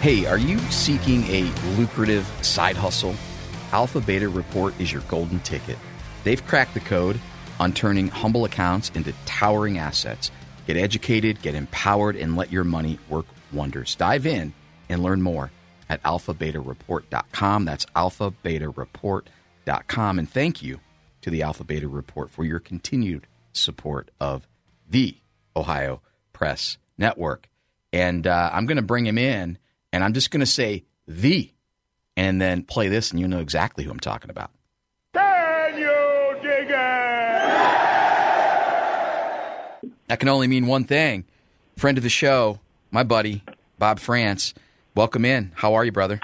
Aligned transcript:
Hey, 0.00 0.24
are 0.24 0.38
you 0.38 0.56
seeking 0.70 1.24
a 1.24 1.42
lucrative 1.76 2.26
side 2.42 2.78
hustle? 2.78 3.14
Alpha 3.72 4.00
Beta 4.00 4.30
Report 4.30 4.72
is 4.80 4.90
your 4.90 5.02
golden 5.02 5.40
ticket. 5.40 5.76
They've 6.24 6.42
cracked 6.46 6.72
the 6.72 6.80
code 6.80 7.20
on 7.58 7.74
turning 7.74 8.08
humble 8.08 8.46
accounts 8.46 8.90
into 8.94 9.12
towering 9.26 9.76
assets. 9.76 10.30
Get 10.66 10.78
educated, 10.78 11.42
get 11.42 11.54
empowered, 11.54 12.16
and 12.16 12.34
let 12.34 12.50
your 12.50 12.64
money 12.64 12.98
work 13.10 13.26
wonders. 13.52 13.94
Dive 13.94 14.24
in 14.24 14.54
and 14.88 15.02
learn 15.02 15.20
more 15.20 15.50
at 15.90 16.02
alphabetareport.com. 16.02 17.66
That's 17.66 17.84
alphabetareport.com. 17.84 20.18
And 20.18 20.30
thank 20.30 20.62
you 20.62 20.80
to 21.20 21.28
the 21.28 21.42
Alpha 21.42 21.64
Beta 21.64 21.88
Report 21.88 22.30
for 22.30 22.46
your 22.46 22.58
continued 22.58 23.26
support 23.52 24.10
of 24.18 24.48
the 24.88 25.18
Ohio 25.54 26.00
Press 26.32 26.78
Network. 26.96 27.50
And 27.92 28.26
uh, 28.26 28.48
I'm 28.50 28.64
going 28.64 28.76
to 28.76 28.82
bring 28.82 29.04
him 29.04 29.18
in 29.18 29.58
and 29.92 30.04
I'm 30.04 30.12
just 30.12 30.30
going 30.30 30.40
to 30.40 30.46
say 30.46 30.84
the, 31.06 31.50
and 32.16 32.40
then 32.40 32.62
play 32.62 32.88
this, 32.88 33.10
and 33.10 33.20
you'll 33.20 33.30
know 33.30 33.40
exactly 33.40 33.84
who 33.84 33.90
I'm 33.90 34.00
talking 34.00 34.30
about. 34.30 34.50
Can 35.14 35.78
you 35.78 36.36
dig 36.42 36.68
it? 36.70 36.74
That 40.08 40.18
can 40.18 40.28
only 40.28 40.46
mean 40.46 40.66
one 40.66 40.84
thing. 40.84 41.24
Friend 41.76 41.96
of 41.96 42.02
the 42.02 42.10
show, 42.10 42.60
my 42.90 43.02
buddy, 43.02 43.42
Bob 43.78 44.00
Frantz. 44.00 44.54
Welcome 44.94 45.24
in. 45.24 45.52
How 45.54 45.74
are 45.74 45.84
you, 45.84 45.92
brother? 45.92 46.20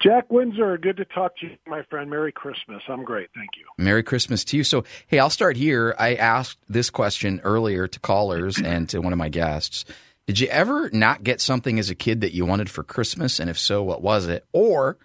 Jack 0.00 0.32
Windsor, 0.32 0.78
good 0.78 0.96
to 0.96 1.04
talk 1.04 1.36
to 1.38 1.46
you, 1.46 1.56
my 1.66 1.82
friend. 1.84 2.10
Merry 2.10 2.32
Christmas. 2.32 2.82
I'm 2.88 3.04
great. 3.04 3.28
Thank 3.36 3.50
you. 3.56 3.66
Merry 3.78 4.02
Christmas 4.02 4.42
to 4.46 4.56
you. 4.56 4.64
So, 4.64 4.84
hey, 5.06 5.20
I'll 5.20 5.30
start 5.30 5.56
here. 5.56 5.94
I 5.96 6.16
asked 6.16 6.58
this 6.68 6.90
question 6.90 7.40
earlier 7.44 7.86
to 7.86 8.00
callers 8.00 8.58
and 8.58 8.88
to 8.88 9.00
one 9.00 9.12
of 9.12 9.18
my 9.18 9.28
guests. 9.28 9.84
Did 10.32 10.40
you 10.40 10.48
ever 10.48 10.88
not 10.94 11.24
get 11.24 11.42
something 11.42 11.78
as 11.78 11.90
a 11.90 11.94
kid 11.94 12.22
that 12.22 12.32
you 12.32 12.46
wanted 12.46 12.70
for 12.70 12.82
Christmas? 12.82 13.38
And 13.38 13.50
if 13.50 13.58
so, 13.58 13.82
what 13.82 14.00
was 14.00 14.28
it? 14.28 14.46
Or 14.54 14.96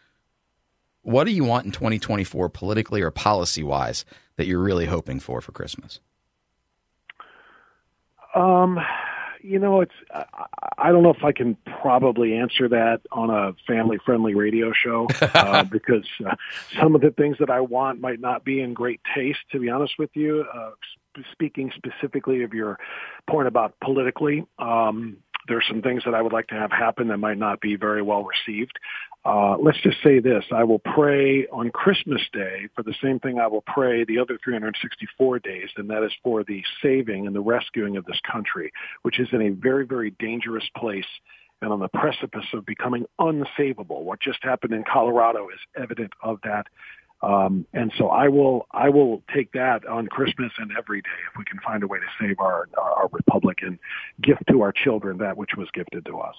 what 1.01 1.25
do 1.25 1.31
you 1.31 1.43
want 1.43 1.65
in 1.65 1.73
2024 1.73 2.47
politically 2.47 3.01
or 3.01 3.11
policy 3.11 3.61
wise 3.61 4.05
that 4.37 4.47
you're 4.47 4.61
really 4.61 4.85
hoping 4.85 5.19
for 5.19 5.41
for 5.41 5.51
Christmas? 5.51 5.99
Um, 8.33 8.79
you 9.41 9.59
know, 9.59 9.81
it's 9.81 9.91
I, 10.13 10.45
I 10.77 10.91
don't 10.93 11.03
know 11.03 11.13
if 11.13 11.25
I 11.25 11.33
can 11.33 11.57
probably 11.81 12.33
answer 12.37 12.69
that 12.69 13.01
on 13.11 13.29
a 13.29 13.53
family 13.67 13.97
friendly 14.05 14.33
radio 14.33 14.71
show 14.71 15.07
uh, 15.21 15.65
because 15.65 16.07
uh, 16.25 16.35
some 16.79 16.95
of 16.95 17.01
the 17.01 17.11
things 17.11 17.35
that 17.39 17.49
I 17.49 17.59
want 17.59 17.99
might 17.99 18.21
not 18.21 18.45
be 18.45 18.61
in 18.61 18.73
great 18.73 19.01
taste. 19.13 19.39
To 19.51 19.59
be 19.59 19.69
honest 19.69 19.95
with 19.99 20.11
you, 20.13 20.45
uh, 20.53 20.71
speaking 21.31 21.71
specifically 21.75 22.43
of 22.43 22.53
your 22.53 22.77
point 23.29 23.47
about 23.47 23.73
politically, 23.83 24.45
um, 24.59 25.17
there's 25.47 25.65
some 25.67 25.81
things 25.81 26.03
that 26.05 26.13
I 26.13 26.21
would 26.21 26.33
like 26.33 26.47
to 26.47 26.55
have 26.55 26.71
happen 26.71 27.07
that 27.07 27.17
might 27.17 27.37
not 27.37 27.61
be 27.61 27.75
very 27.75 28.01
well 28.01 28.25
received. 28.25 28.77
Uh, 29.25 29.57
let's 29.57 29.79
just 29.81 29.97
say 30.03 30.19
this. 30.19 30.43
I 30.53 30.63
will 30.63 30.79
pray 30.79 31.47
on 31.47 31.69
Christmas 31.71 32.21
Day 32.31 32.67
for 32.75 32.83
the 32.83 32.93
same 33.01 33.19
thing 33.19 33.39
I 33.39 33.47
will 33.47 33.63
pray 33.65 34.05
the 34.05 34.19
other 34.19 34.37
364 34.43 35.39
days, 35.39 35.69
and 35.75 35.89
that 35.89 36.03
is 36.03 36.11
for 36.23 36.43
the 36.43 36.63
saving 36.81 37.27
and 37.27 37.35
the 37.35 37.41
rescuing 37.41 37.97
of 37.97 38.05
this 38.05 38.19
country, 38.29 38.71
which 39.01 39.19
is 39.19 39.27
in 39.31 39.41
a 39.41 39.49
very, 39.49 39.85
very 39.85 40.11
dangerous 40.19 40.63
place 40.77 41.05
and 41.61 41.73
on 41.73 41.79
the 41.79 41.89
precipice 41.89 42.45
of 42.53 42.65
becoming 42.65 43.05
unsavable. 43.19 44.03
What 44.03 44.21
just 44.21 44.39
happened 44.43 44.73
in 44.73 44.83
Colorado 44.83 45.49
is 45.49 45.59
evident 45.75 46.13
of 46.21 46.39
that. 46.43 46.67
Um, 47.21 47.65
and 47.73 47.91
so 47.97 48.09
I 48.09 48.27
will 48.27 48.67
I 48.71 48.89
will 48.89 49.23
take 49.33 49.51
that 49.53 49.85
on 49.87 50.07
Christmas 50.07 50.51
and 50.59 50.71
every 50.77 51.01
day 51.01 51.09
if 51.31 51.37
we 51.37 51.45
can 51.45 51.59
find 51.59 51.81
a 51.81 51.87
way 51.87 51.97
to 51.97 52.05
save 52.19 52.39
our 52.39 52.69
our 52.77 53.09
republic 53.11 53.59
and 53.61 53.79
gift 54.21 54.43
to 54.49 54.61
our 54.61 54.71
children 54.71 55.17
that 55.17 55.35
which 55.35 55.51
was 55.57 55.67
gifted 55.73 56.05
to 56.05 56.19
us. 56.19 56.35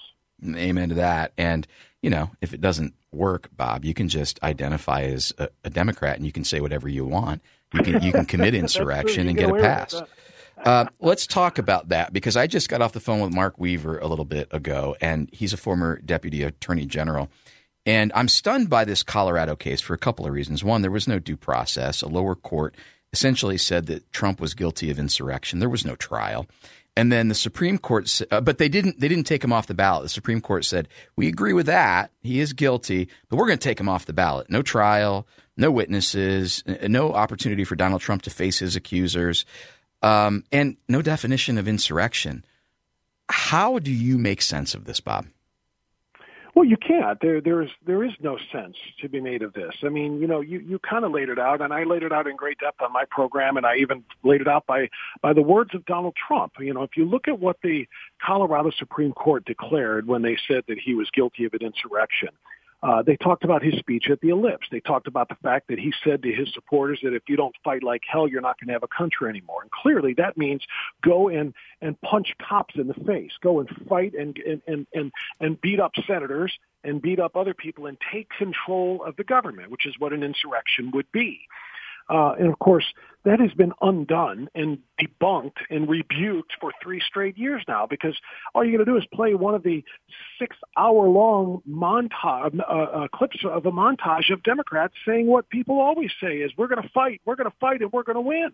Amen 0.55 0.89
to 0.89 0.95
that. 0.95 1.33
And 1.37 1.67
you 2.01 2.09
know, 2.09 2.31
if 2.39 2.53
it 2.53 2.61
doesn't 2.61 2.93
work, 3.11 3.49
Bob, 3.55 3.83
you 3.83 3.93
can 3.93 4.07
just 4.07 4.41
identify 4.41 5.01
as 5.01 5.33
a, 5.37 5.49
a 5.65 5.69
Democrat 5.69 6.15
and 6.15 6.25
you 6.25 6.31
can 6.31 6.45
say 6.45 6.61
whatever 6.61 6.87
you 6.87 7.05
want. 7.05 7.41
You 7.73 7.83
can 7.83 8.01
you 8.01 8.13
can 8.13 8.25
commit 8.25 8.55
insurrection 8.55 9.27
and 9.27 9.37
get 9.37 9.49
a 9.49 9.55
pass. 9.55 10.01
Uh, 10.63 10.85
let's 10.99 11.25
talk 11.25 11.57
about 11.57 11.89
that 11.89 12.11
because 12.11 12.35
I 12.35 12.47
just 12.47 12.69
got 12.69 12.81
off 12.81 12.91
the 12.91 12.99
phone 12.99 13.21
with 13.21 13.33
Mark 13.33 13.57
Weaver 13.57 13.97
a 13.99 14.07
little 14.07 14.25
bit 14.25 14.47
ago, 14.51 14.95
and 14.99 15.29
he's 15.31 15.53
a 15.53 15.57
former 15.57 15.99
deputy 15.99 16.43
attorney 16.43 16.85
general. 16.85 17.29
And 17.89 18.11
I'm 18.13 18.27
stunned 18.27 18.69
by 18.69 18.85
this 18.85 19.01
Colorado 19.01 19.55
case 19.55 19.81
for 19.81 19.95
a 19.95 19.97
couple 19.97 20.27
of 20.27 20.31
reasons. 20.31 20.63
One, 20.63 20.83
there 20.83 20.91
was 20.91 21.07
no 21.07 21.17
due 21.17 21.35
process. 21.35 22.03
A 22.03 22.07
lower 22.07 22.35
court 22.35 22.75
essentially 23.11 23.57
said 23.57 23.87
that 23.87 24.11
Trump 24.11 24.39
was 24.39 24.53
guilty 24.53 24.91
of 24.91 24.99
insurrection. 24.99 25.57
There 25.57 25.69
was 25.69 25.87
no 25.87 25.95
trial. 25.95 26.45
And 26.95 27.11
then 27.11 27.29
the 27.29 27.33
Supreme 27.33 27.79
Court, 27.79 28.21
uh, 28.29 28.41
but 28.41 28.59
they 28.59 28.69
didn't. 28.69 28.99
They 28.99 29.07
didn't 29.07 29.23
take 29.23 29.43
him 29.43 29.51
off 29.51 29.65
the 29.65 29.73
ballot. 29.73 30.03
The 30.03 30.09
Supreme 30.09 30.39
Court 30.39 30.65
said 30.65 30.87
we 31.15 31.27
agree 31.27 31.53
with 31.53 31.65
that. 31.65 32.11
He 32.21 32.39
is 32.39 32.53
guilty, 32.53 33.09
but 33.27 33.37
we're 33.37 33.47
going 33.47 33.57
to 33.57 33.63
take 33.63 33.79
him 33.79 33.89
off 33.89 34.05
the 34.05 34.13
ballot. 34.13 34.51
No 34.51 34.61
trial, 34.61 35.25
no 35.57 35.71
witnesses, 35.71 36.63
no 36.83 37.13
opportunity 37.13 37.63
for 37.63 37.75
Donald 37.75 38.01
Trump 38.01 38.21
to 38.23 38.29
face 38.29 38.59
his 38.59 38.75
accusers, 38.75 39.45
um, 40.03 40.43
and 40.51 40.77
no 40.87 41.01
definition 41.01 41.57
of 41.57 41.67
insurrection. 41.67 42.45
How 43.29 43.79
do 43.79 43.91
you 43.91 44.19
make 44.19 44.43
sense 44.43 44.75
of 44.75 44.85
this, 44.85 44.99
Bob? 44.99 45.25
Well, 46.59 46.67
you 46.67 46.75
can't. 46.75 47.17
There, 47.21 47.39
there's, 47.39 47.69
there 47.87 48.03
is 48.03 48.11
no 48.19 48.37
sense 48.51 48.75
to 48.99 49.07
be 49.07 49.21
made 49.21 49.43
of 49.43 49.53
this. 49.53 49.73
I 49.81 49.87
mean, 49.87 50.19
you 50.19 50.27
know, 50.27 50.41
you, 50.41 50.59
you 50.59 50.77
kind 50.77 51.05
of 51.05 51.13
laid 51.13 51.29
it 51.29 51.39
out, 51.39 51.61
and 51.61 51.71
I 51.71 51.85
laid 51.85 52.03
it 52.03 52.11
out 52.11 52.27
in 52.27 52.35
great 52.35 52.59
depth 52.59 52.81
on 52.81 52.91
my 52.91 53.05
program, 53.09 53.55
and 53.55 53.65
I 53.65 53.77
even 53.77 54.03
laid 54.23 54.41
it 54.41 54.47
out 54.49 54.65
by, 54.65 54.89
by 55.21 55.31
the 55.31 55.41
words 55.41 55.69
of 55.73 55.85
Donald 55.85 56.15
Trump. 56.27 56.51
You 56.59 56.73
know, 56.73 56.83
if 56.83 56.97
you 56.97 57.05
look 57.05 57.29
at 57.29 57.39
what 57.39 57.55
the 57.63 57.87
Colorado 58.21 58.71
Supreme 58.77 59.13
Court 59.13 59.45
declared 59.45 60.05
when 60.05 60.21
they 60.21 60.37
said 60.49 60.65
that 60.67 60.79
he 60.83 60.95
was 60.95 61.09
guilty 61.13 61.45
of 61.45 61.53
an 61.53 61.61
insurrection, 61.61 62.27
uh, 62.81 63.01
they 63.01 63.17
talked 63.17 63.43
about 63.43 63.61
his 63.61 63.75
speech 63.77 64.09
at 64.09 64.21
the 64.21 64.29
ellipse. 64.29 64.67
They 64.71 64.79
talked 64.79 65.07
about 65.07 65.27
the 65.27 65.35
fact 65.43 65.67
that 65.67 65.79
he 65.79 65.93
said 66.03 66.23
to 66.23 66.31
his 66.31 66.47
supporters 66.53 66.99
that 67.03 67.13
if 67.13 67.23
you 67.27 67.35
don't 67.35 67.55
fight 67.63 67.83
like 67.83 68.03
hell, 68.09 68.27
you're 68.27 68.41
not 68.41 68.59
going 68.59 68.67
to 68.67 68.73
have 68.73 68.83
a 68.83 68.87
country 68.87 69.29
anymore. 69.29 69.61
And 69.61 69.71
clearly 69.71 70.13
that 70.15 70.37
means 70.37 70.61
go 71.03 71.27
and, 71.27 71.53
and 71.81 71.99
punch 72.01 72.33
cops 72.41 72.75
in 72.75 72.87
the 72.87 72.93
face, 72.93 73.31
go 73.41 73.59
and 73.59 73.69
fight 73.87 74.13
and, 74.13 74.37
and, 74.37 74.61
and, 74.67 74.87
and, 74.93 75.11
and 75.41 75.59
beat 75.59 75.79
up 75.79 75.91
senators 76.07 76.53
and 76.83 77.01
beat 77.01 77.19
up 77.19 77.35
other 77.35 77.53
people 77.53 77.85
and 77.85 77.97
take 78.11 78.29
control 78.37 79.03
of 79.03 79.15
the 79.17 79.23
government, 79.25 79.69
which 79.71 79.85
is 79.85 79.95
what 79.99 80.13
an 80.13 80.23
insurrection 80.23 80.91
would 80.93 81.11
be. 81.11 81.41
Uh, 82.09 82.33
and 82.39 82.47
of 82.47 82.57
course, 82.59 82.85
that 83.25 83.39
has 83.39 83.51
been 83.51 83.73
undone 83.81 84.47
and 84.55 84.79
debunked 84.99 85.57
and 85.69 85.89
rebuked 85.89 86.53
for 86.59 86.71
three 86.81 87.01
straight 87.01 87.37
years 87.37 87.61
now 87.67 87.85
because 87.85 88.17
all 88.55 88.63
you're 88.63 88.77
going 88.77 88.85
to 88.85 88.91
do 88.91 88.97
is 88.97 89.03
play 89.13 89.33
one 89.33 89.53
of 89.53 89.63
the 89.63 89.83
six 90.39 90.55
hour 90.77 91.07
long 91.07 91.61
montage, 91.69 92.57
uh, 92.59 92.63
uh, 92.63 93.07
clips 93.09 93.37
of 93.43 93.65
a 93.65 93.71
montage 93.71 94.31
of 94.31 94.41
Democrats 94.43 94.93
saying 95.05 95.27
what 95.27 95.49
people 95.49 95.79
always 95.79 96.11
say 96.21 96.37
is 96.37 96.51
we're 96.57 96.67
going 96.67 96.81
to 96.81 96.89
fight, 96.89 97.21
we're 97.25 97.35
going 97.35 97.49
to 97.49 97.57
fight, 97.59 97.81
and 97.81 97.91
we're 97.91 98.03
going 98.03 98.15
to 98.15 98.21
win. 98.21 98.51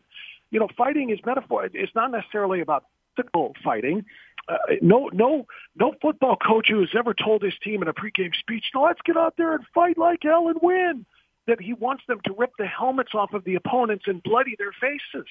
You 0.50 0.60
know, 0.60 0.68
fighting 0.76 1.12
is 1.12 1.20
metaphor. 1.26 1.70
It's 1.72 1.96
not 1.96 2.12
necessarily 2.12 2.62
about 2.62 2.86
physical 3.16 3.54
fighting. 3.64 4.06
Uh, 4.48 4.58
no, 4.82 5.10
no, 5.14 5.46
no 5.76 5.94
football 6.02 6.36
coach 6.36 6.68
who 6.70 6.80
has 6.80 6.90
ever 6.98 7.14
told 7.14 7.42
his 7.42 7.54
team 7.64 7.82
in 7.82 7.88
a 7.88 7.94
pregame 7.94 8.36
speech, 8.36 8.66
"No, 8.74 8.84
let's 8.84 9.02
get 9.04 9.18
out 9.18 9.36
there 9.38 9.56
and 9.56 9.66
fight 9.74 9.98
like 9.98 10.20
hell 10.24 10.50
and 10.50 10.60
win." 10.62 11.06
That 11.48 11.62
he 11.62 11.74
wants 11.74 12.04
them 12.08 12.20
to 12.26 12.34
rip 12.38 12.52
the 12.58 12.66
helmets 12.66 13.12
off 13.14 13.34
of 13.34 13.44
the 13.44 13.56
opponents 13.56 14.06
and 14.08 14.22
bloody 14.24 14.56
their 14.58 14.72
faces. 14.72 15.28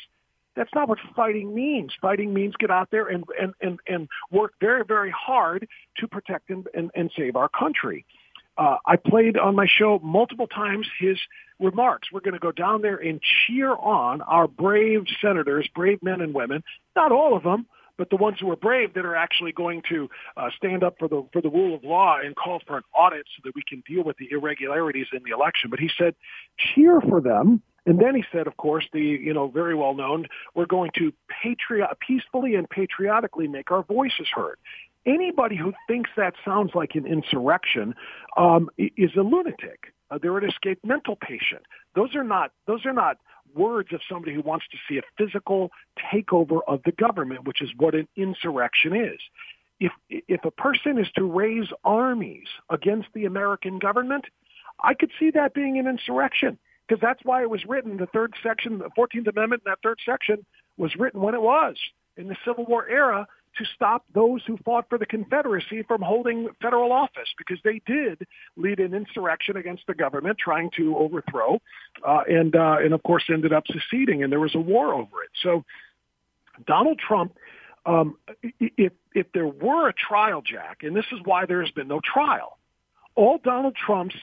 That's 0.57 0.71
not 0.75 0.89
what 0.89 0.99
fighting 1.17 1.55
means. 1.55 1.93
Fighting 2.01 2.33
means 2.33 2.55
get 2.57 2.71
out 2.71 2.91
there 2.91 3.09
and, 3.09 3.25
and, 3.41 3.55
and, 3.61 3.81
and 3.89 4.09
work 4.31 4.53
very, 4.61 4.85
very 4.85 5.11
hard 5.11 5.67
to 5.99 6.09
protect 6.09 6.51
and, 6.51 6.67
and, 6.75 6.91
and 6.95 7.11
save 7.17 7.35
our 7.35 7.49
country. 7.49 8.07
Uh, 8.57 8.77
I 8.87 8.97
played 8.97 9.37
on 9.37 9.57
my 9.57 9.67
show 9.67 9.99
multiple 10.01 10.47
times 10.47 10.87
his 11.01 11.19
remarks. 11.59 12.13
We're 12.13 12.21
going 12.21 12.35
to 12.35 12.41
go 12.41 12.53
down 12.53 12.83
there 12.83 12.97
and 12.97 13.21
cheer 13.21 13.73
on 13.73 14.23
our 14.23 14.47
brave 14.47 15.07
senators, 15.21 15.69
brave 15.75 16.03
men 16.03 16.21
and 16.21 16.33
women, 16.33 16.63
not 16.95 17.11
all 17.11 17.37
of 17.37 17.43
them, 17.43 17.67
but 17.97 18.11
the 18.11 18.17
ones 18.17 18.39
who 18.41 18.51
are 18.51 18.57
brave 18.57 18.95
that 18.95 19.05
are 19.05 19.17
actually 19.17 19.53
going 19.53 19.83
to 19.89 20.09
uh, 20.37 20.49
stand 20.57 20.83
up 20.83 20.97
for 20.99 21.09
the 21.09 21.27
for 21.33 21.41
the 21.41 21.51
rule 21.51 21.75
of 21.75 21.85
law 21.85 22.19
and 22.23 22.35
call 22.37 22.61
for 22.67 22.77
an 22.77 22.83
audit 22.99 23.27
so 23.37 23.43
that 23.45 23.55
we 23.55 23.63
can 23.67 23.83
deal 23.87 24.05
with 24.05 24.17
the 24.19 24.29
irregularities 24.31 25.07
in 25.13 25.21
the 25.25 25.31
election. 25.31 25.71
But 25.71 25.81
he 25.81 25.91
said, 25.97 26.15
cheer 26.59 27.01
for 27.01 27.21
them. 27.21 27.63
And 27.87 27.99
then 27.99 28.15
he 28.15 28.25
said, 28.33 28.47
of 28.47 28.57
course, 28.57 28.87
the 28.93 29.01
you 29.01 29.35
know 29.35 29.49
very 29.49 29.75
well 29.75 29.95
known, 29.95 30.27
we're 30.55 30.67
going 30.67 30.91
to 30.97 31.13
patriot 31.43 31.91
peacefully 32.07 32.55
and 32.55 32.69
patriotically 32.69 33.49
make 33.49 33.71
our 33.71 33.83
voices 33.83 34.27
heard. 34.33 34.59
Anybody 35.07 35.57
who 35.57 35.75
thinks 35.87 36.09
that 36.17 36.33
sounds 36.45 36.71
like 36.75 36.95
an 36.95 37.07
insurrection 37.07 37.95
um, 38.39 38.71
is 38.79 39.11
a 39.17 39.21
lunatic. 39.21 39.93
Uh, 40.11 40.19
they're 40.21 40.39
an 40.39 40.49
escaped 40.49 40.85
mental 40.85 41.17
patient. 41.17 41.63
Those 41.95 42.15
are 42.15 42.25
not 42.25 42.53
those 42.67 42.87
are 42.87 42.93
not 42.93 43.19
words 43.55 43.93
of 43.93 44.01
somebody 44.09 44.35
who 44.35 44.43
wants 44.43 44.67
to 44.71 44.79
see 44.89 44.99
a 44.99 45.03
physical 45.17 45.71
takeover 46.13 46.61
of 46.67 46.81
the 46.85 46.93
government, 46.93 47.47
which 47.47 47.63
is 47.63 47.71
what 47.77 47.95
an 47.95 48.09
insurrection 48.17 48.95
is. 48.95 49.19
If, 49.81 49.93
if 50.09 50.45
a 50.45 50.51
person 50.51 50.99
is 50.99 51.09
to 51.17 51.25
raise 51.25 51.69
armies 51.85 52.47
against 52.71 53.09
the 53.15 53.25
American 53.25 53.79
government, 53.79 54.25
I 54.83 54.95
could 54.95 55.11
see 55.19 55.31
that 55.33 55.55
being 55.55 55.79
an 55.79 55.87
insurrection 55.87 56.59
because 56.87 57.01
that's 57.01 57.21
why 57.25 57.43
it 57.43 57.51
was 57.51 57.65
written. 57.67 57.97
The 57.97 58.07
third 58.07 58.35
section, 58.43 58.79
the 58.79 58.91
14th 58.97 59.29
Amendment, 59.29 59.63
that 59.67 59.79
third 59.83 59.99
section 60.05 60.45
was 60.77 60.95
written 60.97 61.21
when 61.21 61.35
it 61.35 61.43
was 61.43 61.77
in 62.17 62.29
the 62.29 62.37
Civil 62.45 62.65
War 62.65 62.87
era 62.89 63.27
to 63.59 63.65
stop 63.75 64.05
those 64.15 64.43
who 64.47 64.57
fought 64.65 64.87
for 64.89 64.99
the 64.99 65.07
Confederacy 65.07 65.83
from 65.83 66.03
holding 66.03 66.49
federal 66.61 66.93
office 66.93 67.29
because 67.39 67.59
they 67.65 67.81
did 67.87 68.27
lead 68.57 68.81
an 68.81 68.95
insurrection 68.95 69.57
against 69.57 69.87
the 69.87 69.95
government 69.95 70.39
trying 70.39 70.71
to 70.77 70.97
overthrow 70.97 71.61
uh, 72.07 72.23
and 72.29 72.57
uh, 72.57 72.77
and 72.81 72.93
of 72.93 73.03
course 73.03 73.25
ended 73.31 73.53
up 73.53 73.65
seceding 73.67 74.23
and 74.23 74.33
there 74.33 74.41
was 74.41 74.55
a 74.55 74.61
war 74.61 74.95
over 74.95 75.23
it. 75.23 75.31
So 75.43 75.65
Donald 76.67 76.99
Trump 76.99 77.37
um, 77.87 78.17
if 78.61 78.93
if 79.15 79.27
there 79.33 79.47
were 79.47 79.89
a 79.89 79.93
trial, 79.93 80.43
Jack, 80.43 80.83
and 80.83 80.97
this 80.97 81.05
is 81.13 81.21
why 81.25 81.47
there 81.47 81.61
has 81.63 81.71
been 81.73 81.89
no 81.89 82.01
trial, 82.01 82.59
all 83.15 83.39
Donald 83.43 83.77
Trump's 83.77 84.17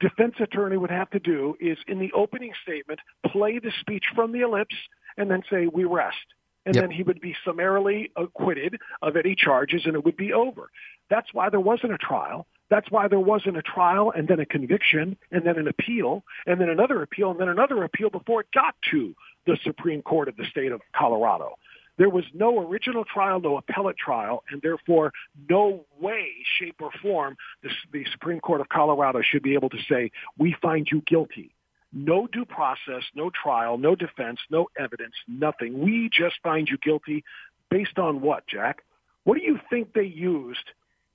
defense 0.00 0.34
attorney 0.40 0.76
would 0.76 0.90
have 0.90 1.10
to 1.10 1.18
do 1.18 1.56
is 1.60 1.78
in 1.86 1.98
the 1.98 2.12
opening 2.12 2.52
statement 2.62 3.00
play 3.26 3.58
the 3.58 3.72
speech 3.80 4.04
from 4.14 4.32
the 4.32 4.40
ellipse 4.40 4.74
and 5.16 5.30
then 5.30 5.42
say 5.50 5.66
we 5.66 5.84
rest 5.84 6.16
and 6.66 6.74
yep. 6.74 6.84
then 6.84 6.90
he 6.90 7.02
would 7.02 7.20
be 7.20 7.34
summarily 7.44 8.10
acquitted 8.16 8.76
of 9.02 9.16
any 9.16 9.34
charges 9.34 9.82
and 9.86 9.94
it 9.94 10.04
would 10.04 10.16
be 10.16 10.32
over. 10.32 10.70
That's 11.08 11.32
why 11.32 11.48
there 11.48 11.60
wasn't 11.60 11.92
a 11.92 11.98
trial. 11.98 12.46
That's 12.68 12.90
why 12.90 13.08
there 13.08 13.20
wasn't 13.20 13.56
a 13.56 13.62
trial 13.62 14.12
and 14.14 14.28
then 14.28 14.38
a 14.38 14.46
conviction 14.46 15.16
and 15.32 15.44
then 15.44 15.58
an 15.58 15.66
appeal 15.66 16.22
and 16.46 16.60
then 16.60 16.68
another 16.68 17.02
appeal 17.02 17.30
and 17.30 17.40
then 17.40 17.48
another 17.48 17.82
appeal 17.82 18.10
before 18.10 18.42
it 18.42 18.46
got 18.54 18.74
to 18.92 19.14
the 19.46 19.58
Supreme 19.64 20.02
Court 20.02 20.28
of 20.28 20.36
the 20.36 20.44
state 20.44 20.70
of 20.70 20.80
Colorado. 20.94 21.56
There 21.98 22.08
was 22.08 22.24
no 22.32 22.60
original 22.60 23.04
trial, 23.04 23.40
no 23.40 23.58
appellate 23.58 23.96
trial, 23.98 24.44
and 24.50 24.62
therefore 24.62 25.12
no 25.50 25.84
way, 26.00 26.28
shape, 26.58 26.76
or 26.80 26.90
form 27.02 27.36
the, 27.62 27.70
the 27.92 28.06
Supreme 28.12 28.40
Court 28.40 28.60
of 28.60 28.68
Colorado 28.68 29.20
should 29.20 29.42
be 29.42 29.54
able 29.54 29.68
to 29.70 29.78
say, 29.88 30.10
we 30.38 30.56
find 30.62 30.88
you 30.90 31.02
guilty 31.06 31.52
no 31.92 32.26
due 32.26 32.44
process, 32.44 33.02
no 33.14 33.30
trial, 33.30 33.78
no 33.78 33.94
defense, 33.94 34.40
no 34.50 34.68
evidence, 34.78 35.14
nothing. 35.26 35.80
We 35.80 36.08
just 36.12 36.36
find 36.42 36.68
you 36.68 36.78
guilty 36.78 37.24
based 37.70 37.98
on 37.98 38.20
what, 38.20 38.46
Jack? 38.46 38.82
What 39.24 39.36
do 39.36 39.42
you 39.42 39.58
think 39.68 39.92
they 39.92 40.04
used 40.04 40.70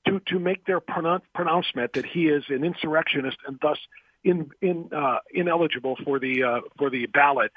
to, 0.07 0.19
to 0.27 0.39
make 0.39 0.65
their 0.65 0.79
pronoun- 0.79 1.21
pronouncement 1.33 1.93
that 1.93 2.05
he 2.05 2.27
is 2.27 2.43
an 2.49 2.63
insurrectionist 2.63 3.37
and 3.47 3.57
thus 3.61 3.77
in, 4.23 4.51
in, 4.61 4.89
uh, 4.93 5.19
ineligible 5.33 5.97
for 6.03 6.19
the, 6.19 6.43
uh, 6.43 6.61
for 6.77 6.89
the 6.89 7.05
ballot 7.07 7.51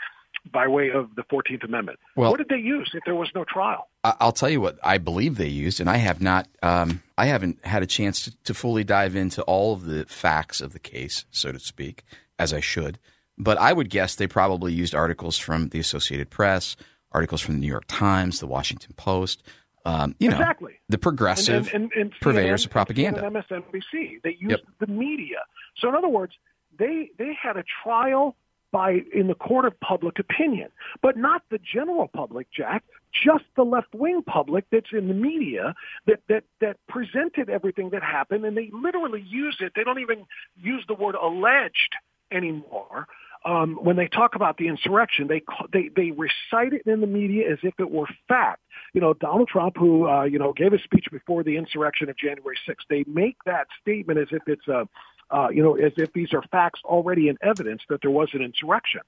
by 0.52 0.68
way 0.68 0.90
of 0.90 1.14
the 1.16 1.22
14th 1.22 1.64
Amendment? 1.64 1.98
Well, 2.14 2.30
what 2.30 2.38
did 2.38 2.48
they 2.48 2.56
use 2.56 2.90
if 2.94 3.02
there 3.04 3.14
was 3.14 3.28
no 3.34 3.44
trial? 3.44 3.88
I'll 4.04 4.32
tell 4.32 4.48
you 4.48 4.60
what 4.60 4.78
I 4.82 4.98
believe 4.98 5.36
they 5.36 5.48
used, 5.48 5.80
and 5.80 5.90
I 5.90 5.96
have 5.96 6.22
not, 6.22 6.48
um, 6.62 7.02
I 7.18 7.26
haven't 7.26 7.64
had 7.64 7.82
a 7.82 7.86
chance 7.86 8.22
to, 8.24 8.36
to 8.44 8.54
fully 8.54 8.84
dive 8.84 9.16
into 9.16 9.42
all 9.42 9.74
of 9.74 9.84
the 9.84 10.06
facts 10.06 10.60
of 10.60 10.72
the 10.72 10.78
case, 10.78 11.24
so 11.30 11.52
to 11.52 11.58
speak 11.58 12.04
as 12.38 12.52
I 12.52 12.60
should. 12.60 12.98
But 13.36 13.58
I 13.58 13.72
would 13.72 13.88
guess 13.88 14.16
they 14.16 14.26
probably 14.26 14.72
used 14.72 14.94
articles 14.94 15.38
from 15.38 15.68
the 15.68 15.78
Associated 15.78 16.28
Press, 16.28 16.76
articles 17.12 17.40
from 17.40 17.54
the 17.54 17.60
New 17.60 17.68
York 17.68 17.84
Times, 17.86 18.40
the 18.40 18.46
Washington 18.46 18.94
Post. 18.96 19.42
Um, 19.84 20.16
you 20.18 20.28
know, 20.28 20.36
exactly. 20.36 20.74
the 20.88 20.98
progressive 20.98 21.70
and, 21.72 21.84
and, 21.84 21.92
and 21.92 22.12
purveyors 22.20 22.62
CNN, 22.62 22.66
of 22.66 22.70
propaganda. 22.72 23.24
And 23.24 23.36
MSNBC. 23.36 24.22
They 24.22 24.36
used 24.38 24.50
yep. 24.50 24.60
the 24.80 24.88
media. 24.88 25.38
So 25.76 25.88
in 25.88 25.94
other 25.94 26.08
words, 26.08 26.34
they 26.78 27.10
they 27.16 27.32
had 27.40 27.56
a 27.56 27.64
trial 27.82 28.36
by 28.70 29.02
in 29.14 29.28
the 29.28 29.34
court 29.34 29.64
of 29.64 29.78
public 29.80 30.18
opinion, 30.18 30.68
but 31.00 31.16
not 31.16 31.42
the 31.50 31.58
general 31.58 32.08
public, 32.08 32.48
Jack. 32.54 32.84
Just 33.12 33.44
the 33.56 33.64
left 33.64 33.94
wing 33.94 34.22
public 34.22 34.66
that's 34.70 34.92
in 34.92 35.08
the 35.08 35.14
media 35.14 35.74
that 36.06 36.20
that 36.28 36.44
that 36.60 36.76
presented 36.88 37.48
everything 37.48 37.90
that 37.90 38.02
happened, 38.02 38.44
and 38.44 38.56
they 38.56 38.70
literally 38.72 39.22
use 39.22 39.56
it. 39.60 39.72
They 39.74 39.84
don't 39.84 40.00
even 40.00 40.26
use 40.56 40.84
the 40.86 40.94
word 40.94 41.14
alleged 41.14 41.94
anymore. 42.30 43.06
Um, 43.44 43.78
when 43.80 43.96
they 43.96 44.08
talk 44.08 44.34
about 44.34 44.56
the 44.56 44.66
insurrection, 44.68 45.28
they 45.28 45.42
they 45.72 45.90
they 45.94 46.10
recite 46.10 46.72
it 46.72 46.82
in 46.86 47.00
the 47.00 47.06
media 47.06 47.50
as 47.50 47.58
if 47.62 47.74
it 47.78 47.90
were 47.90 48.08
fact. 48.26 48.60
You 48.92 49.00
know, 49.00 49.14
Donald 49.14 49.48
Trump, 49.48 49.76
who 49.76 50.08
uh, 50.08 50.24
you 50.24 50.38
know 50.38 50.52
gave 50.52 50.72
a 50.72 50.78
speech 50.78 51.06
before 51.10 51.44
the 51.44 51.56
insurrection 51.56 52.08
of 52.10 52.16
January 52.16 52.58
6th, 52.68 52.74
they 52.90 53.04
make 53.06 53.36
that 53.46 53.68
statement 53.80 54.18
as 54.18 54.28
if 54.32 54.42
it's 54.48 54.66
a 54.66 54.88
uh, 55.30 55.48
you 55.50 55.62
know, 55.62 55.74
as 55.74 55.92
if 55.96 56.12
these 56.12 56.32
are 56.32 56.42
facts 56.50 56.80
already 56.84 57.28
in 57.28 57.36
evidence 57.42 57.82
that 57.88 58.00
there 58.00 58.10
was 58.10 58.30
an 58.32 58.42
insurrection. 58.42 59.00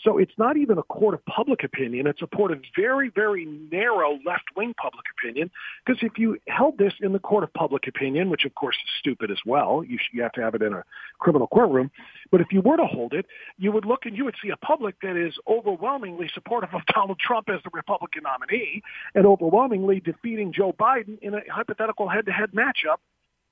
So 0.00 0.18
it's 0.18 0.32
not 0.36 0.56
even 0.56 0.78
a 0.78 0.82
court 0.82 1.14
of 1.14 1.24
public 1.24 1.64
opinion. 1.64 2.06
It's 2.06 2.20
a 2.22 2.26
court 2.26 2.50
of 2.52 2.60
very, 2.76 3.10
very 3.10 3.46
narrow 3.70 4.18
left-wing 4.24 4.74
public 4.80 5.04
opinion. 5.18 5.50
Because 5.84 6.02
if 6.02 6.18
you 6.18 6.36
held 6.48 6.78
this 6.78 6.92
in 7.00 7.12
the 7.12 7.18
court 7.18 7.44
of 7.44 7.52
public 7.54 7.86
opinion, 7.86 8.28
which 8.28 8.44
of 8.44 8.54
course 8.54 8.76
is 8.76 8.90
stupid 8.98 9.30
as 9.30 9.38
well, 9.46 9.82
you, 9.86 9.98
should, 9.98 10.14
you 10.14 10.22
have 10.22 10.32
to 10.32 10.42
have 10.42 10.54
it 10.54 10.62
in 10.62 10.74
a 10.74 10.84
criminal 11.20 11.46
courtroom. 11.46 11.90
But 12.30 12.40
if 12.40 12.48
you 12.50 12.60
were 12.60 12.76
to 12.76 12.86
hold 12.86 13.14
it, 13.14 13.26
you 13.56 13.72
would 13.72 13.84
look 13.84 14.04
and 14.04 14.16
you 14.16 14.24
would 14.24 14.36
see 14.42 14.50
a 14.50 14.56
public 14.56 14.96
that 15.02 15.16
is 15.16 15.34
overwhelmingly 15.48 16.30
supportive 16.34 16.70
of 16.74 16.82
Donald 16.92 17.18
Trump 17.18 17.48
as 17.48 17.60
the 17.62 17.70
Republican 17.72 18.24
nominee 18.24 18.82
and 19.14 19.26
overwhelmingly 19.26 20.00
defeating 20.00 20.52
Joe 20.52 20.72
Biden 20.72 21.18
in 21.22 21.34
a 21.34 21.40
hypothetical 21.50 22.08
head-to-head 22.08 22.50
matchup 22.52 22.98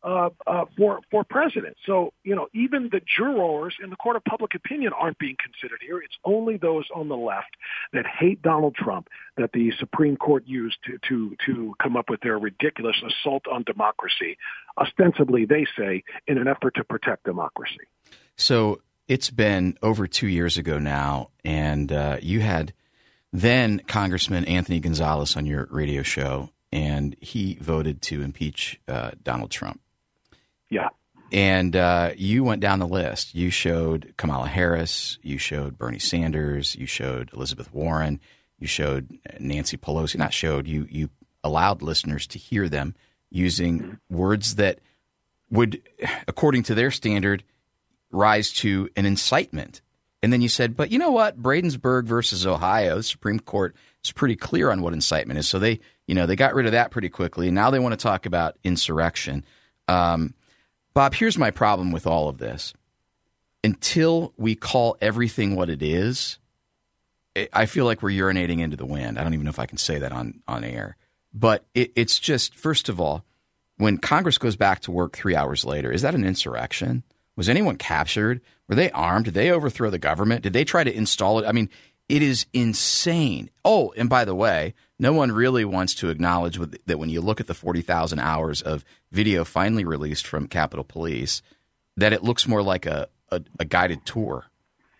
uh, 0.05 0.31
uh, 0.47 0.65
for 0.77 1.01
for 1.11 1.25
president. 1.25 1.77
So 1.87 2.13
you 2.25 2.35
know, 2.35 2.49
even 2.53 2.89
the 2.91 3.01
jurors 3.01 3.77
in 3.83 3.91
the 3.91 3.97
court 3.97 4.17
of 4.17 4.25
public 4.25 4.55
opinion 4.55 4.93
aren't 4.93 5.19
being 5.19 5.37
considered 5.43 5.81
here. 5.81 5.99
It's 5.99 6.17
only 6.25 6.57
those 6.57 6.85
on 6.95 7.09
the 7.09 7.17
left 7.17 7.57
that 7.93 8.05
hate 8.07 8.43
Donald 8.43 8.75
Trump 8.75 9.09
that 9.37 9.53
the 9.53 9.73
Supreme 9.79 10.17
Court 10.17 10.45
used 10.47 10.79
to 10.87 10.99
to 11.09 11.37
to 11.47 11.75
come 11.83 11.97
up 11.97 12.11
with 12.11 12.21
their 12.21 12.39
ridiculous 12.39 12.97
assault 13.07 13.47
on 13.51 13.63
democracy. 13.65 14.39
Ostensibly, 14.79 15.45
they 15.45 15.67
say 15.79 16.03
in 16.27 16.39
an 16.39 16.49
effort 16.49 16.75
to 16.77 16.85
protect 16.85 17.25
democracy. 17.25 17.87
So 18.37 18.81
it's 19.09 19.31
been 19.31 19.77
over 19.83 20.07
two 20.07 20.29
years 20.29 20.57
ago 20.57 20.79
now, 20.79 21.31
and 21.45 21.93
uh, 21.93 22.17
you 22.21 22.41
had 22.41 22.73
then 23.33 23.81
Congressman 23.87 24.45
Anthony 24.45 24.81
Gonzalez 24.81 25.37
on 25.37 25.47
your 25.47 25.69
radio 25.71 26.03
show, 26.03 26.51
and 26.73 27.17
he 27.21 27.57
voted 27.61 28.03
to 28.03 28.23
impeach 28.23 28.81
uh, 28.89 29.13
Donald 29.23 29.51
Trump. 29.51 29.81
Yeah. 30.73 30.89
And 31.31 31.77
uh, 31.77 32.13
you 32.17 32.45
went 32.45 32.63
down 32.63 32.79
the 32.79 32.87
list. 32.87 33.35
You 33.35 33.51
showed 33.51 34.15
Kamala 34.17 34.49
Harris. 34.49 35.19
You 35.23 35.39
showed 35.39 35.77
Bernie 35.77 35.99
Sanders. 35.99 36.75
You 36.75 36.87
showed 36.87 37.31
Elizabeth 37.35 37.73
Warren. 37.73 38.21
You 38.59 38.67
showed 38.67 39.19
Nancy 39.39 39.77
Pelosi. 39.77 40.17
Not 40.17 40.33
showed. 40.33 40.67
You 40.67 40.87
you 40.91 41.11
allowed 41.45 41.83
listeners 41.83 42.27
to 42.29 42.39
hear 42.39 42.69
them 42.69 42.95
using 43.31 43.81
mm-hmm. 43.81 44.17
words 44.17 44.55
that 44.55 44.79
would, 45.51 45.83
according 46.27 46.63
to 46.65 46.75
their 46.75 46.91
standard, 46.91 47.45
rise 48.11 48.51
to 48.53 48.89
an 48.97 49.05
incitement. 49.05 49.83
And 50.23 50.33
then 50.33 50.41
you 50.41 50.49
said, 50.49 50.77
but 50.77 50.91
you 50.91 50.99
know 50.99 51.11
what? 51.11 51.37
Brandenburg 51.37 52.07
versus 52.07 52.47
Ohio, 52.47 52.97
the 52.97 53.03
Supreme 53.03 53.41
Court 53.41 53.75
is 54.05 54.13
pretty 54.13 54.37
clear 54.37 54.71
on 54.71 54.81
what 54.81 54.93
incitement 54.95 55.39
is. 55.39 55.49
So 55.49 55.59
they, 55.59 55.81
you 56.07 56.15
know, 56.15 56.27
they 56.27 56.37
got 56.37 56.55
rid 56.55 56.67
of 56.67 56.73
that 56.73 56.91
pretty 56.91 57.09
quickly. 57.09 57.49
And 57.49 57.55
now 57.55 57.71
they 57.71 57.81
want 57.81 57.93
to 57.93 58.03
talk 58.03 58.25
about 58.25 58.57
insurrection. 58.63 59.45
Um, 59.89 60.35
Bob, 60.95 61.15
here's 61.15 61.39
my 61.39 61.51
problem 61.51 61.91
with 61.93 62.07
all 62.07 62.29
of 62.29 62.39
this. 62.39 62.75
Until 63.65 64.33
we 64.37 64.55
call 64.55 64.97
everything 65.01 65.55
what 65.55 65.71
it 65.71 65.83
is, 65.83 66.39
I 67.53 67.67
feel 67.67 67.85
like 67.85 68.03
we're 68.03 68.11
urinating 68.11 68.61
into 68.61 68.77
the 68.77 68.87
wind. 68.87 69.19
I 69.19 69.23
don't 69.23 69.35
even 69.35 69.45
know 69.45 69.51
if 69.51 69.59
I 69.59 69.67
can 69.67 69.79
say 69.79 69.99
that 69.99 70.13
on, 70.13 70.41
on 70.47 70.65
air. 70.65 70.97
But 71.33 71.65
it, 71.75 71.93
it's 71.97 72.19
just, 72.19 72.55
first 72.55 72.89
of 72.89 73.01
all, 73.01 73.25
when 73.79 73.99
Congress 73.99 74.37
goes 74.37 74.57
back 74.57 74.81
to 74.81 74.91
work 74.91 75.17
three 75.17 75.35
hours 75.35 75.65
later, 75.65 75.91
is 75.91 76.03
that 76.03 76.15
an 76.15 76.25
insurrection? 76.25 77.05
Was 77.37 77.49
anyone 77.49 77.77
captured? 77.77 78.43
Were 78.69 78.75
they 78.75 78.91
armed? 78.91 79.25
Did 79.27 79.35
they 79.35 79.51
overthrow 79.51 79.89
the 79.91 79.99
government? 79.99 80.43
Did 80.43 80.53
they 80.53 80.65
try 80.65 80.85
to 80.85 80.95
install 80.95 81.39
it? 81.39 81.47
I 81.47 81.53
mean, 81.53 81.71
it 82.09 82.21
is 82.21 82.47
insane. 82.53 83.49
Oh, 83.65 83.95
and 83.97 84.11
by 84.11 84.25
the 84.27 84.35
way, 84.35 84.75
no 85.03 85.13
one 85.13 85.33
really 85.33 85.65
wants 85.65 85.97
to 85.97 86.11
acknowledge 86.11 86.61
that 86.87 86.99
when 86.99 87.11
you 87.11 87.21
look 87.21 87.41
at 87.41 87.49
the 87.49 87.55
40,000 87.55 88.21
hours 88.21 88.63
of 88.63 88.85
video 89.11 89.43
finally 89.43 89.85
released 89.85 90.25
from 90.25 90.47
Capitol 90.47 90.85
Police, 90.85 91.43
that 91.97 92.13
it 92.13 92.23
looks 92.23 92.47
more 92.47 92.63
like 92.63 92.87
a, 92.87 93.09
a, 93.33 93.43
a 93.59 93.65
guided 93.65 94.07
tour 94.07 94.45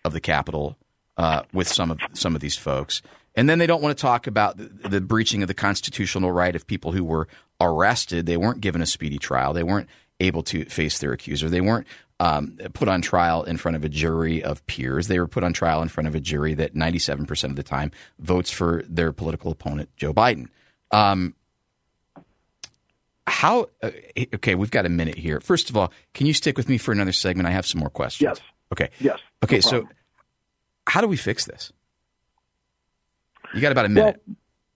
of 0.03 0.11
the 0.11 0.19
Capitol 0.19 0.77
uh, 1.15 1.43
with 1.53 1.69
some 1.69 1.89
of 1.89 1.99
some 2.11 2.35
of 2.35 2.41
these 2.41 2.57
folks. 2.57 3.01
And 3.33 3.49
then 3.49 3.59
they 3.59 3.65
don't 3.65 3.81
want 3.81 3.97
to 3.97 4.01
talk 4.01 4.27
about 4.27 4.57
the, 4.57 4.89
the, 4.89 4.99
breaching 4.99 5.41
of 5.41 5.47
the 5.47 5.53
constitutional 5.53 6.33
right 6.33 6.53
of 6.53 6.67
people 6.67 6.91
who 6.91 7.05
were 7.05 7.29
arrested. 7.61 8.25
They 8.25 8.35
weren't 8.35 8.59
given 8.59 8.81
a 8.81 8.85
speedy 8.85 9.17
trial. 9.17 9.53
They 9.53 9.63
weren't 9.63 9.87
able 10.19 10.43
to 10.43 10.65
face 10.65 10.99
their 10.99 11.13
accuser. 11.13 11.49
They 11.49 11.61
weren't 11.61 11.87
um, 12.23 12.57
put 12.73 12.87
on 12.87 13.01
trial 13.01 13.43
in 13.43 13.57
front 13.57 13.75
of 13.75 13.83
a 13.83 13.89
jury 13.89 14.41
of 14.41 14.65
peers. 14.65 15.09
They 15.09 15.19
were 15.19 15.27
put 15.27 15.43
on 15.43 15.51
trial 15.51 15.81
in 15.81 15.89
front 15.89 16.07
of 16.07 16.15
a 16.15 16.21
jury 16.21 16.53
that 16.53 16.73
97% 16.73 17.43
of 17.43 17.57
the 17.57 17.63
time 17.63 17.91
votes 18.17 18.49
for 18.49 18.81
their 18.87 19.11
political 19.11 19.51
opponent, 19.51 19.89
Joe 19.97 20.13
Biden. 20.13 20.47
Um, 20.91 21.35
how, 23.27 23.67
uh, 23.81 23.91
okay, 24.35 24.55
we've 24.55 24.71
got 24.71 24.85
a 24.85 24.89
minute 24.89 25.17
here. 25.17 25.41
First 25.41 25.69
of 25.69 25.75
all, 25.75 25.91
can 26.13 26.25
you 26.25 26.33
stick 26.33 26.55
with 26.55 26.69
me 26.69 26.77
for 26.77 26.93
another 26.93 27.11
segment? 27.11 27.45
I 27.45 27.51
have 27.51 27.65
some 27.65 27.79
more 27.79 27.89
questions. 27.89 28.25
Yes. 28.25 28.41
Okay. 28.71 28.89
Yes. 29.01 29.19
Okay, 29.43 29.57
no 29.57 29.61
so 29.61 29.87
how 30.87 31.01
do 31.01 31.07
we 31.07 31.17
fix 31.17 31.43
this? 31.43 31.73
You 33.53 33.59
got 33.59 33.73
about 33.73 33.85
a 33.85 33.89
minute. 33.89 34.21
Well, 34.25 34.35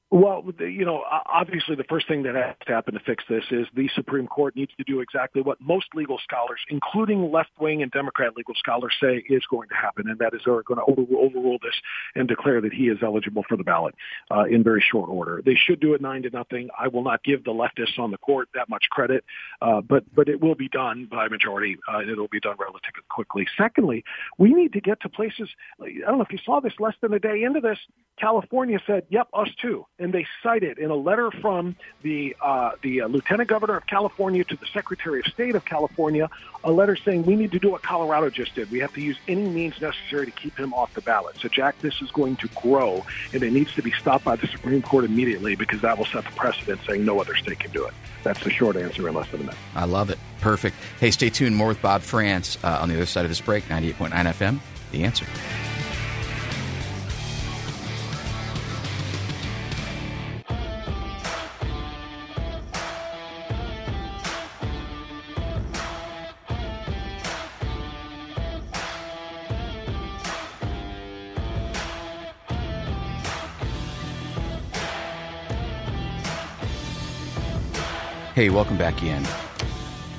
well, 0.09 0.41
you 0.59 0.85
know, 0.85 1.03
obviously 1.25 1.75
the 1.75 1.83
first 1.83 2.07
thing 2.07 2.23
that 2.23 2.35
has 2.35 2.55
to 2.65 2.73
happen 2.73 2.93
to 2.93 2.99
fix 3.01 3.25
this 3.29 3.43
is 3.51 3.67
the 3.75 3.89
Supreme 3.93 4.25
Court 4.25 4.55
needs 4.55 4.71
to 4.77 4.83
do 4.85 5.01
exactly 5.01 5.41
what 5.41 5.59
most 5.59 5.87
legal 5.95 6.17
scholars, 6.23 6.61
including 6.69 7.29
left-wing 7.29 7.81
and 7.81 7.91
Democrat 7.91 8.37
legal 8.37 8.55
scholars, 8.55 8.93
say 9.01 9.23
is 9.27 9.43
going 9.49 9.67
to 9.67 9.75
happen, 9.75 10.07
and 10.07 10.17
that 10.19 10.33
is 10.33 10.41
they're 10.45 10.63
going 10.63 10.79
to 10.79 11.17
overrule 11.17 11.57
this 11.61 11.73
and 12.15 12.25
declare 12.25 12.61
that 12.61 12.71
he 12.71 12.87
is 12.87 12.99
eligible 13.03 13.43
for 13.49 13.57
the 13.57 13.65
ballot 13.65 13.95
uh, 14.31 14.43
in 14.43 14.63
very 14.63 14.83
short 14.91 15.09
order. 15.09 15.41
They 15.45 15.55
should 15.55 15.81
do 15.81 15.93
it 15.93 15.99
nine 15.99 16.23
to 16.23 16.29
nothing. 16.29 16.69
I 16.79 16.87
will 16.87 17.03
not 17.03 17.21
give 17.23 17.43
the 17.43 17.51
leftists 17.51 17.99
on 17.99 18.11
the 18.11 18.17
court 18.17 18.47
that 18.53 18.69
much 18.69 18.85
credit, 18.89 19.25
uh, 19.61 19.81
but 19.81 20.03
but 20.15 20.29
it 20.29 20.39
will 20.39 20.55
be 20.55 20.69
done 20.69 21.09
by 21.11 21.27
majority. 21.27 21.77
Uh, 21.91 21.97
and 21.97 22.09
it'll 22.09 22.29
be 22.29 22.39
done 22.39 22.55
relatively 22.57 23.03
quickly. 23.09 23.45
Secondly, 23.57 24.05
we 24.37 24.53
need 24.53 24.71
to 24.71 24.79
get 24.79 25.01
to 25.01 25.09
places. 25.09 25.49
I 25.81 25.89
don't 26.05 26.17
know 26.17 26.23
if 26.23 26.31
you 26.31 26.39
saw 26.45 26.61
this 26.61 26.73
less 26.79 26.95
than 27.01 27.13
a 27.13 27.19
day 27.19 27.43
into 27.43 27.59
this. 27.59 27.77
California 28.17 28.79
said, 28.87 29.03
"Yep, 29.09 29.27
us 29.33 29.49
too." 29.61 29.85
And 29.99 30.13
they 30.13 30.27
cited 30.43 30.77
in 30.77 30.89
a 30.89 30.95
letter 30.95 31.31
from 31.31 31.75
the 32.03 32.35
uh, 32.41 32.71
the 32.81 33.01
uh, 33.01 33.07
Lieutenant 33.07 33.49
Governor 33.49 33.77
of 33.77 33.87
California 33.87 34.43
to 34.43 34.55
the 34.55 34.65
Secretary 34.67 35.19
of 35.19 35.25
State 35.25 35.55
of 35.55 35.65
California, 35.65 36.29
a 36.63 36.71
letter 36.71 36.95
saying 36.95 37.23
we 37.23 37.35
need 37.35 37.51
to 37.51 37.59
do 37.59 37.71
what 37.71 37.81
Colorado 37.81 38.29
just 38.29 38.55
did. 38.55 38.69
We 38.69 38.79
have 38.79 38.93
to 38.93 39.01
use 39.01 39.17
any 39.27 39.47
means 39.47 39.79
necessary 39.81 40.25
to 40.25 40.31
keep 40.31 40.57
him 40.57 40.73
off 40.73 40.93
the 40.93 41.01
ballot. 41.01 41.37
So, 41.39 41.47
Jack, 41.47 41.79
this 41.79 42.01
is 42.01 42.11
going 42.11 42.35
to 42.37 42.47
grow, 42.49 43.05
and 43.33 43.41
it 43.41 43.51
needs 43.51 43.73
to 43.75 43.81
be 43.81 43.91
stopped 43.91 44.25
by 44.25 44.35
the 44.35 44.47
Supreme 44.47 44.81
Court 44.81 45.05
immediately 45.05 45.55
because 45.55 45.81
that 45.81 45.97
will 45.97 46.05
set 46.05 46.25
the 46.25 46.31
precedent, 46.31 46.81
saying 46.87 47.03
no 47.03 47.19
other 47.19 47.35
state 47.35 47.59
can 47.59 47.71
do 47.71 47.85
it. 47.85 47.93
That's 48.23 48.43
the 48.43 48.51
short 48.51 48.75
answer 48.75 49.07
in 49.07 49.15
less 49.15 49.29
than 49.31 49.41
a 49.41 49.43
minute. 49.43 49.59
I 49.75 49.85
love 49.85 50.09
it. 50.09 50.19
Perfect. 50.41 50.75
Hey, 50.99 51.11
stay 51.11 51.29
tuned. 51.29 51.55
More 51.55 51.67
with 51.67 51.81
Bob 51.81 52.01
Frantz 52.01 52.57
uh, 52.63 52.79
on 52.81 52.89
the 52.89 52.95
other 52.95 53.05
side 53.05 53.25
of 53.25 53.31
this 53.31 53.41
break. 53.41 53.63
98.9 53.65 54.09
FM. 54.11 54.59
The 54.91 55.03
answer. 55.03 55.25
Hey, 78.37 78.51
welcome 78.51 78.77
back 78.77 79.01
in. 79.01 79.25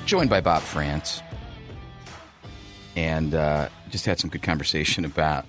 Joined 0.05 0.29
by 0.29 0.41
Bob 0.41 0.61
Frantz. 0.61 1.21
And 2.97 3.33
uh, 3.33 3.69
just 3.89 4.05
had 4.05 4.19
some 4.19 4.29
good 4.29 4.41
conversation 4.41 5.05
about 5.05 5.45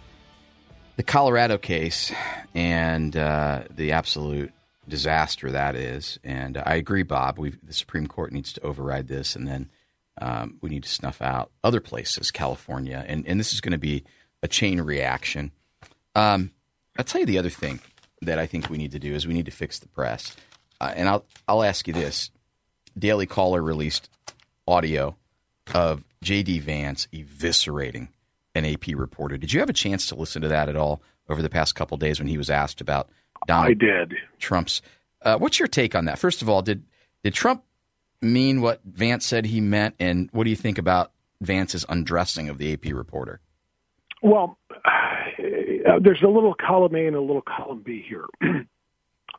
the 0.94 1.02
Colorado 1.02 1.58
case 1.58 2.12
and 2.54 3.16
uh, 3.16 3.64
the 3.70 3.90
absolute 3.90 4.52
disaster 4.86 5.50
that 5.50 5.74
is. 5.74 6.20
And 6.22 6.58
I 6.58 6.76
agree, 6.76 7.02
Bob. 7.02 7.40
we 7.40 7.54
the 7.60 7.72
Supreme 7.72 8.06
Court 8.06 8.30
needs 8.30 8.52
to 8.52 8.60
override 8.60 9.08
this, 9.08 9.34
and 9.34 9.48
then 9.48 9.68
um, 10.22 10.58
we 10.60 10.70
need 10.70 10.84
to 10.84 10.88
snuff 10.88 11.20
out 11.20 11.50
other 11.64 11.80
places, 11.80 12.30
California. 12.30 13.04
And, 13.04 13.26
and 13.26 13.40
this 13.40 13.52
is 13.52 13.60
going 13.60 13.72
to 13.72 13.78
be 13.78 14.04
a 14.44 14.46
chain 14.46 14.80
reaction. 14.80 15.50
Um, 16.14 16.52
I'll 16.96 17.04
tell 17.04 17.20
you 17.20 17.26
the 17.26 17.38
other 17.38 17.50
thing 17.50 17.80
that 18.22 18.38
I 18.38 18.46
think 18.46 18.70
we 18.70 18.78
need 18.78 18.92
to 18.92 19.00
do 19.00 19.12
is 19.12 19.26
we 19.26 19.34
need 19.34 19.46
to 19.46 19.50
fix 19.50 19.80
the 19.80 19.88
press. 19.88 20.36
Uh, 20.80 20.92
and 20.94 21.08
I'll 21.08 21.24
I'll 21.48 21.64
ask 21.64 21.88
you 21.88 21.92
this: 21.92 22.30
Daily 22.98 23.26
Caller 23.26 23.62
released 23.62 24.08
audio 24.66 25.16
of 25.74 26.04
J.D. 26.22 26.58
Vance 26.60 27.08
eviscerating 27.12 28.08
an 28.54 28.64
AP 28.64 28.88
reporter. 28.94 29.36
Did 29.36 29.52
you 29.52 29.60
have 29.60 29.70
a 29.70 29.74
chance 29.74 30.06
to 30.06 30.14
listen 30.14 30.42
to 30.42 30.48
that 30.48 30.68
at 30.68 30.76
all 30.76 31.02
over 31.28 31.42
the 31.42 31.48
past 31.48 31.74
couple 31.74 31.96
days 31.96 32.18
when 32.18 32.28
he 32.28 32.36
was 32.36 32.50
asked 32.50 32.80
about 32.80 33.08
Donald 33.46 33.70
I 33.70 33.74
did. 33.74 34.14
Trump's? 34.38 34.82
Uh, 35.22 35.38
what's 35.38 35.58
your 35.58 35.68
take 35.68 35.94
on 35.94 36.06
that? 36.06 36.18
First 36.18 36.42
of 36.42 36.48
all, 36.48 36.62
did 36.62 36.84
did 37.22 37.34
Trump 37.34 37.64
mean 38.20 38.60
what 38.60 38.80
Vance 38.84 39.24
said 39.24 39.46
he 39.46 39.60
meant, 39.60 39.94
and 39.98 40.28
what 40.32 40.44
do 40.44 40.50
you 40.50 40.56
think 40.56 40.78
about 40.78 41.12
Vance's 41.40 41.84
undressing 41.88 42.48
of 42.48 42.58
the 42.58 42.72
AP 42.72 42.86
reporter? 42.86 43.40
Well, 44.22 44.58
uh, 44.70 45.98
there's 46.02 46.22
a 46.22 46.28
little 46.28 46.54
column 46.54 46.94
A 46.94 47.06
and 47.06 47.16
a 47.16 47.20
little 47.20 47.42
column 47.42 47.82
B 47.82 48.04
here. 48.06 48.26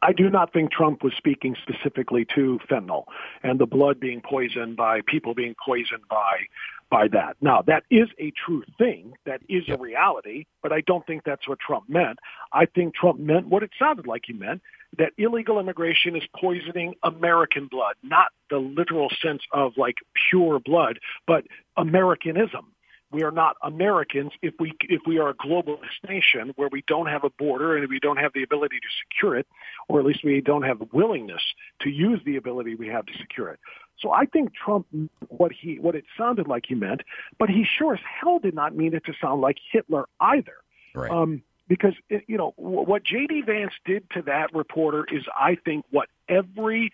I 0.02 0.14
do 0.14 0.30
not 0.30 0.52
think 0.52 0.72
Trump 0.72 1.04
was 1.04 1.14
speaking 1.18 1.56
specifically 1.62 2.26
to 2.36 2.60
fentanyl 2.70 3.06
and 3.44 3.60
the 3.60 3.68
blood 3.68 4.00
being 4.00 4.22
poisoned 4.22 4.76
by 4.76 5.02
people 5.06 5.34
being 5.34 5.56
poisoned 5.64 6.08
by 6.10 6.48
by 6.90 7.08
that. 7.08 7.38
Now, 7.40 7.62
that 7.68 7.84
is 7.90 8.10
a 8.20 8.34
true 8.46 8.64
thing. 8.78 9.14
That 9.26 9.42
is 9.48 9.64
a 9.70 9.78
reality, 9.78 10.46
but 10.62 10.74
I 10.74 10.82
don't 10.82 11.08
think 11.08 11.24
that's 11.24 11.48
what 11.48 11.58
Trump 11.60 11.86
meant. 11.88 12.20
I 12.52 12.66
think 12.66 12.94
Trump 12.94 13.18
meant 13.18 13.48
what 13.48 13.64
it 13.64 13.72
sounded 13.80 14.06
like 14.06 14.24
he 14.28 14.34
meant, 14.34 14.62
that 14.98 15.14
illegal 15.18 15.58
immigration 15.58 16.18
is 16.18 16.24
poisoning 16.38 16.96
American 17.02 17.68
blood, 17.72 17.96
not 18.04 18.32
the 18.50 18.58
literal 18.58 19.08
sense 19.24 19.42
of 19.54 19.72
like 19.78 19.96
pure 20.30 20.60
blood, 20.60 21.00
but 21.26 21.46
Americanism 21.78 22.74
we 23.12 23.24
are 23.24 23.32
not 23.32 23.58
Americans 23.64 24.32
if 24.42 24.54
we 24.60 24.74
if 24.82 25.02
we 25.06 25.20
are 25.20 25.30
a 25.30 25.34
globalist 25.34 26.02
nation 26.08 26.54
where 26.56 26.70
we 26.72 26.84
don't 26.88 27.08
have 27.08 27.24
a 27.24 27.30
border 27.30 27.78
and 27.78 27.88
we 27.90 28.00
don't 28.00 28.18
have 28.18 28.34
the 28.34 28.44
ability 28.44 28.78
to 28.78 28.88
secure 29.04 29.38
it, 29.38 29.48
or 29.88 30.00
at 30.00 30.06
least 30.06 30.24
we 30.24 30.42
don't 30.42 30.64
have 30.64 30.80
the 30.80 30.88
willingness 30.92 31.42
to 31.82 31.90
use 31.90 32.20
the 32.26 32.36
ability 32.38 32.76
we 32.76 32.88
have 32.88 33.06
to 33.06 33.14
secure 33.20 33.50
it. 33.50 33.60
So 34.00 34.12
I 34.12 34.26
think 34.26 34.54
Trump 34.54 34.88
what 35.28 35.52
he 35.52 35.80
what 35.80 35.96
it 35.96 36.06
sounded 36.18 36.48
like 36.48 36.66
he 36.68 36.76
meant, 36.76 37.02
but 37.38 37.50
he 37.50 37.66
sure 37.78 37.94
as 37.94 38.00
hell 38.22 38.40
did 38.40 38.56
not 38.56 38.76
mean 38.76 38.94
it 38.94 39.06
to 39.06 39.14
sound 39.22 39.42
like 39.42 39.58
Hitler 39.72 40.06
either. 40.20 40.56
Right. 40.94 41.12
Um, 41.12 41.44
because 41.68 41.94
it, 42.10 42.24
you 42.28 42.38
know 42.38 42.54
what 42.58 43.04
J.D. 43.04 43.44
Vance 43.46 43.72
did 43.86 44.10
to 44.12 44.22
that 44.24 44.54
reporter 44.54 45.06
is, 45.10 45.24
I 45.40 45.56
think, 45.64 45.86
what 45.90 46.10
every 46.32 46.92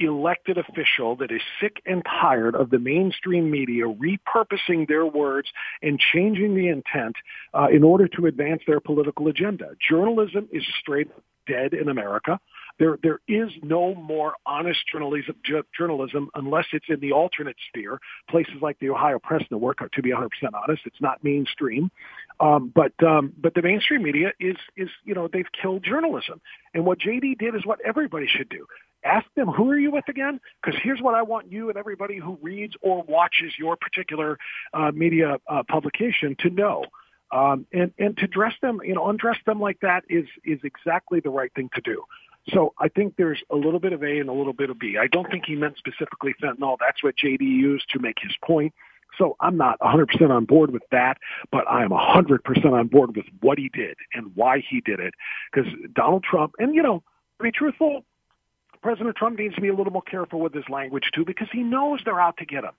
elected 0.00 0.56
official 0.58 1.14
that 1.16 1.30
is 1.30 1.42
sick 1.60 1.82
and 1.86 2.04
tired 2.04 2.54
of 2.54 2.70
the 2.70 2.78
mainstream 2.78 3.50
media 3.50 3.84
repurposing 3.84 4.88
their 4.88 5.06
words 5.06 5.48
and 5.82 6.00
changing 6.12 6.54
the 6.54 6.68
intent 6.68 7.16
uh, 7.54 7.68
in 7.70 7.84
order 7.84 8.08
to 8.08 8.26
advance 8.26 8.62
their 8.66 8.80
political 8.80 9.28
agenda. 9.28 9.68
Journalism 9.88 10.48
is 10.52 10.64
straight 10.80 11.08
dead 11.46 11.74
in 11.74 11.88
America. 11.88 12.38
There, 12.78 12.98
there 13.02 13.20
is 13.28 13.50
no 13.62 13.94
more 13.94 14.34
honest 14.46 14.80
journalism, 14.90 15.36
journalism 15.76 16.30
unless 16.34 16.64
it's 16.72 16.86
in 16.88 16.98
the 17.00 17.12
alternate 17.12 17.56
sphere. 17.68 18.00
Places 18.30 18.54
like 18.62 18.78
the 18.78 18.88
Ohio 18.88 19.18
Press 19.18 19.42
Network, 19.50 19.82
are, 19.82 19.90
to 19.90 20.02
be 20.02 20.10
100% 20.10 20.28
honest, 20.54 20.82
it's 20.86 21.00
not 21.00 21.22
mainstream. 21.22 21.90
Um, 22.40 22.72
but 22.74 22.92
um, 23.02 23.32
but 23.38 23.54
the 23.54 23.62
mainstream 23.62 24.02
media 24.02 24.32
is 24.40 24.56
is 24.76 24.88
you 25.04 25.14
know 25.14 25.28
they've 25.28 25.50
killed 25.60 25.84
journalism, 25.84 26.40
and 26.74 26.84
what 26.84 26.98
JD 26.98 27.38
did 27.38 27.54
is 27.54 27.66
what 27.66 27.80
everybody 27.84 28.26
should 28.26 28.48
do 28.48 28.66
ask 29.04 29.26
them 29.34 29.48
who 29.48 29.70
are 29.70 29.78
you 29.78 29.90
with 29.90 30.06
again 30.08 30.38
because 30.62 30.78
here's 30.82 31.00
what 31.00 31.14
i 31.14 31.22
want 31.22 31.50
you 31.50 31.70
and 31.70 31.78
everybody 31.78 32.18
who 32.18 32.38
reads 32.42 32.74
or 32.82 33.02
watches 33.04 33.52
your 33.58 33.74
particular 33.76 34.38
uh, 34.74 34.90
media 34.90 35.38
uh, 35.48 35.62
publication 35.68 36.36
to 36.38 36.50
know 36.50 36.84
um, 37.32 37.66
and 37.72 37.92
and 37.98 38.16
to 38.18 38.26
dress 38.26 38.52
them 38.60 38.78
you 38.84 38.94
know 38.94 39.08
undress 39.08 39.38
them 39.46 39.58
like 39.58 39.80
that 39.80 40.04
is 40.10 40.26
is 40.44 40.58
exactly 40.64 41.20
the 41.20 41.30
right 41.30 41.50
thing 41.54 41.70
to 41.74 41.80
do 41.80 42.04
so 42.48 42.72
I 42.78 42.88
think 42.88 43.16
there's 43.16 43.42
a 43.50 43.56
little 43.56 43.80
bit 43.80 43.92
of 43.92 44.02
A 44.02 44.18
and 44.18 44.28
a 44.28 44.32
little 44.32 44.52
bit 44.54 44.70
of 44.70 44.78
B. 44.78 44.96
I 44.98 45.06
don't 45.06 45.30
think 45.30 45.44
he 45.46 45.54
meant 45.54 45.76
specifically 45.76 46.34
fentanyl. 46.42 46.78
That's 46.80 47.02
what 47.02 47.14
JD 47.16 47.42
used 47.42 47.90
to 47.90 47.98
make 47.98 48.16
his 48.20 48.32
point. 48.42 48.72
So 49.20 49.36
I'm 49.38 49.58
not 49.58 49.78
100% 49.80 50.30
on 50.30 50.46
board 50.46 50.72
with 50.72 50.82
that, 50.90 51.18
but 51.52 51.68
I 51.68 51.84
am 51.84 51.90
100% 51.90 52.72
on 52.72 52.86
board 52.88 53.14
with 53.14 53.26
what 53.40 53.58
he 53.58 53.68
did 53.68 53.96
and 54.14 54.34
why 54.34 54.64
he 54.68 54.80
did 54.80 54.98
it. 54.98 55.12
Because 55.52 55.70
Donald 55.92 56.24
Trump, 56.24 56.54
and 56.58 56.74
you 56.74 56.82
know, 56.82 57.02
to 57.38 57.44
be 57.44 57.52
truthful, 57.52 58.04
President 58.82 59.14
Trump 59.16 59.38
needs 59.38 59.54
to 59.56 59.60
be 59.60 59.68
a 59.68 59.74
little 59.74 59.92
more 59.92 60.02
careful 60.02 60.40
with 60.40 60.54
his 60.54 60.64
language 60.70 61.10
too 61.14 61.26
because 61.26 61.48
he 61.52 61.62
knows 61.62 62.00
they're 62.04 62.20
out 62.20 62.38
to 62.38 62.46
get 62.46 62.64
him. 62.64 62.72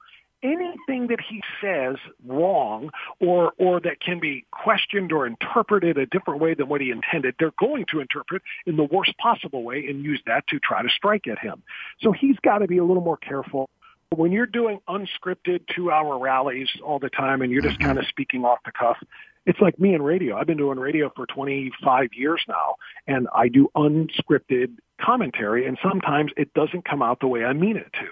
Anything 0.43 1.05
that 1.09 1.19
he 1.21 1.43
says 1.61 1.97
wrong 2.25 2.89
or 3.19 3.53
or 3.59 3.79
that 3.81 3.99
can 3.99 4.19
be 4.19 4.43
questioned 4.49 5.11
or 5.11 5.27
interpreted 5.27 5.99
a 5.99 6.07
different 6.07 6.41
way 6.41 6.55
than 6.55 6.67
what 6.67 6.81
he 6.81 6.89
intended, 6.89 7.35
they're 7.37 7.53
going 7.59 7.85
to 7.91 7.99
interpret 7.99 8.41
in 8.65 8.75
the 8.75 8.83
worst 8.83 9.15
possible 9.19 9.61
way 9.61 9.85
and 9.87 10.03
use 10.03 10.19
that 10.25 10.47
to 10.47 10.57
try 10.57 10.81
to 10.81 10.89
strike 10.89 11.27
at 11.27 11.37
him. 11.37 11.61
So 11.99 12.11
he's 12.11 12.37
got 12.39 12.59
to 12.59 12.67
be 12.67 12.79
a 12.79 12.83
little 12.83 13.03
more 13.03 13.17
careful 13.17 13.69
when 14.15 14.31
you're 14.31 14.45
doing 14.45 14.79
unscripted 14.89 15.61
two 15.73 15.91
hour 15.91 16.19
rallies 16.19 16.67
all 16.83 16.99
the 16.99 17.09
time 17.09 17.41
and 17.41 17.51
you're 17.51 17.61
just 17.61 17.79
mm-hmm. 17.79 17.87
kind 17.87 17.99
of 17.99 18.05
speaking 18.07 18.43
off 18.43 18.59
the 18.65 18.71
cuff, 18.71 18.97
It's 19.45 19.59
like 19.59 19.79
me 19.79 19.95
in 19.95 20.01
radio. 20.01 20.37
I've 20.37 20.47
been 20.47 20.57
doing 20.57 20.77
radio 20.77 21.11
for 21.15 21.25
25 21.25 22.09
years 22.13 22.41
now, 22.47 22.75
and 23.07 23.27
I 23.33 23.47
do 23.47 23.69
unscripted 23.75 24.77
commentary, 25.01 25.65
and 25.65 25.77
sometimes 25.81 26.31
it 26.37 26.53
doesn't 26.53 26.85
come 26.85 27.01
out 27.01 27.19
the 27.21 27.27
way 27.27 27.43
I 27.43 27.53
mean 27.53 27.77
it 27.77 27.91
to 27.93 28.07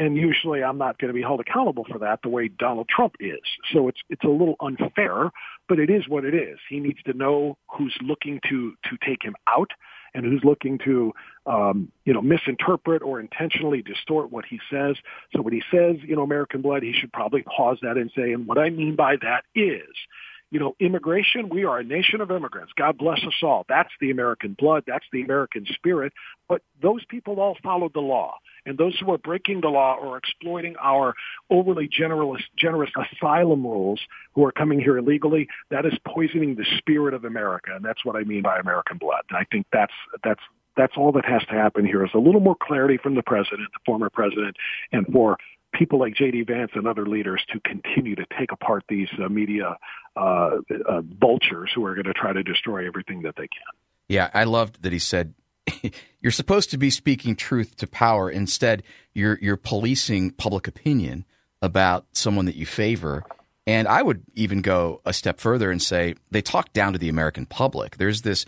and 0.00 0.16
usually 0.16 0.64
I'm 0.64 0.78
not 0.78 0.98
going 0.98 1.10
to 1.10 1.14
be 1.14 1.20
held 1.20 1.40
accountable 1.40 1.84
for 1.84 1.98
that 1.98 2.20
the 2.22 2.30
way 2.30 2.48
Donald 2.48 2.88
Trump 2.88 3.16
is. 3.20 3.40
So 3.72 3.86
it's 3.86 4.00
it's 4.08 4.24
a 4.24 4.28
little 4.28 4.56
unfair, 4.60 5.30
but 5.68 5.78
it 5.78 5.90
is 5.90 6.08
what 6.08 6.24
it 6.24 6.34
is. 6.34 6.58
He 6.68 6.80
needs 6.80 7.02
to 7.04 7.12
know 7.12 7.58
who's 7.68 7.94
looking 8.00 8.40
to 8.48 8.72
to 8.84 8.96
take 9.06 9.22
him 9.22 9.36
out 9.46 9.70
and 10.14 10.24
who's 10.24 10.42
looking 10.44 10.78
to 10.78 11.12
um, 11.46 11.90
you 12.04 12.12
know 12.12 12.22
misinterpret 12.22 13.02
or 13.02 13.20
intentionally 13.20 13.82
distort 13.82 14.30
what 14.30 14.44
he 14.44 14.60
says. 14.70 14.96
So 15.34 15.42
when 15.42 15.54
he 15.54 15.62
says 15.70 15.96
you 16.02 16.16
know 16.16 16.22
American 16.22 16.62
blood, 16.62 16.82
he 16.82 16.92
should 16.92 17.12
probably 17.12 17.42
pause 17.42 17.78
that 17.82 17.96
and 17.96 18.10
say, 18.16 18.32
and 18.32 18.46
what 18.46 18.58
I 18.58 18.70
mean 18.70 18.96
by 18.96 19.16
that 19.16 19.44
is 19.54 19.88
you 20.50 20.58
know, 20.58 20.74
immigration, 20.80 21.48
we 21.48 21.64
are 21.64 21.78
a 21.78 21.84
nation 21.84 22.20
of 22.20 22.30
immigrants. 22.30 22.72
God 22.76 22.98
bless 22.98 23.20
us 23.20 23.34
all. 23.42 23.64
That's 23.68 23.90
the 24.00 24.10
American 24.10 24.56
blood. 24.58 24.82
That's 24.86 25.04
the 25.12 25.22
American 25.22 25.64
spirit. 25.72 26.12
But 26.48 26.62
those 26.82 27.04
people 27.08 27.38
all 27.40 27.56
followed 27.62 27.94
the 27.94 28.00
law. 28.00 28.34
And 28.66 28.76
those 28.76 28.98
who 28.98 29.12
are 29.12 29.18
breaking 29.18 29.60
the 29.60 29.68
law 29.68 29.94
or 29.94 30.18
exploiting 30.18 30.74
our 30.82 31.14
overly 31.50 31.88
generous, 31.88 32.42
generous 32.56 32.90
asylum 33.12 33.64
rules 33.64 34.00
who 34.34 34.44
are 34.44 34.52
coming 34.52 34.80
here 34.80 34.98
illegally, 34.98 35.48
that 35.70 35.86
is 35.86 35.94
poisoning 36.06 36.56
the 36.56 36.66
spirit 36.78 37.14
of 37.14 37.24
America. 37.24 37.70
And 37.74 37.84
that's 37.84 38.04
what 38.04 38.16
I 38.16 38.24
mean 38.24 38.42
by 38.42 38.58
American 38.58 38.98
blood. 38.98 39.22
And 39.30 39.38
I 39.38 39.44
think 39.50 39.66
that's, 39.72 39.94
that's, 40.24 40.42
that's 40.76 40.94
all 40.96 41.12
that 41.12 41.24
has 41.26 41.42
to 41.46 41.52
happen 41.52 41.86
here 41.86 42.04
is 42.04 42.10
a 42.14 42.18
little 42.18 42.40
more 42.40 42.56
clarity 42.60 42.96
from 42.96 43.14
the 43.14 43.22
president, 43.22 43.68
the 43.72 43.80
former 43.84 44.10
president, 44.10 44.56
and 44.92 45.06
for 45.12 45.36
people 45.72 45.98
like 45.98 46.14
J.D. 46.14 46.42
Vance 46.42 46.72
and 46.74 46.86
other 46.86 47.06
leaders 47.06 47.42
to 47.52 47.60
continue 47.60 48.14
to 48.16 48.26
take 48.38 48.52
apart 48.52 48.84
these 48.88 49.08
uh, 49.22 49.28
media 49.28 49.76
uh, 50.16 50.58
uh, 50.88 51.02
vultures 51.20 51.70
who 51.74 51.84
are 51.84 51.94
going 51.94 52.06
to 52.06 52.12
try 52.12 52.32
to 52.32 52.42
destroy 52.42 52.86
everything 52.86 53.22
that 53.22 53.36
they 53.36 53.48
can. 53.48 53.62
Yeah, 54.08 54.30
I 54.34 54.44
loved 54.44 54.82
that 54.82 54.92
he 54.92 54.98
said 54.98 55.34
you're 56.20 56.32
supposed 56.32 56.70
to 56.70 56.78
be 56.78 56.90
speaking 56.90 57.36
truth 57.36 57.76
to 57.76 57.86
power. 57.86 58.30
Instead, 58.30 58.82
you're 59.14 59.38
you're 59.40 59.56
policing 59.56 60.32
public 60.32 60.66
opinion 60.66 61.24
about 61.62 62.06
someone 62.12 62.46
that 62.46 62.56
you 62.56 62.66
favor. 62.66 63.24
And 63.66 63.86
I 63.86 64.02
would 64.02 64.22
even 64.34 64.62
go 64.62 65.00
a 65.04 65.12
step 65.12 65.38
further 65.38 65.70
and 65.70 65.80
say 65.80 66.14
they 66.30 66.42
talk 66.42 66.72
down 66.72 66.92
to 66.94 66.98
the 66.98 67.08
American 67.08 67.46
public. 67.46 67.98
There's 67.98 68.22
this, 68.22 68.46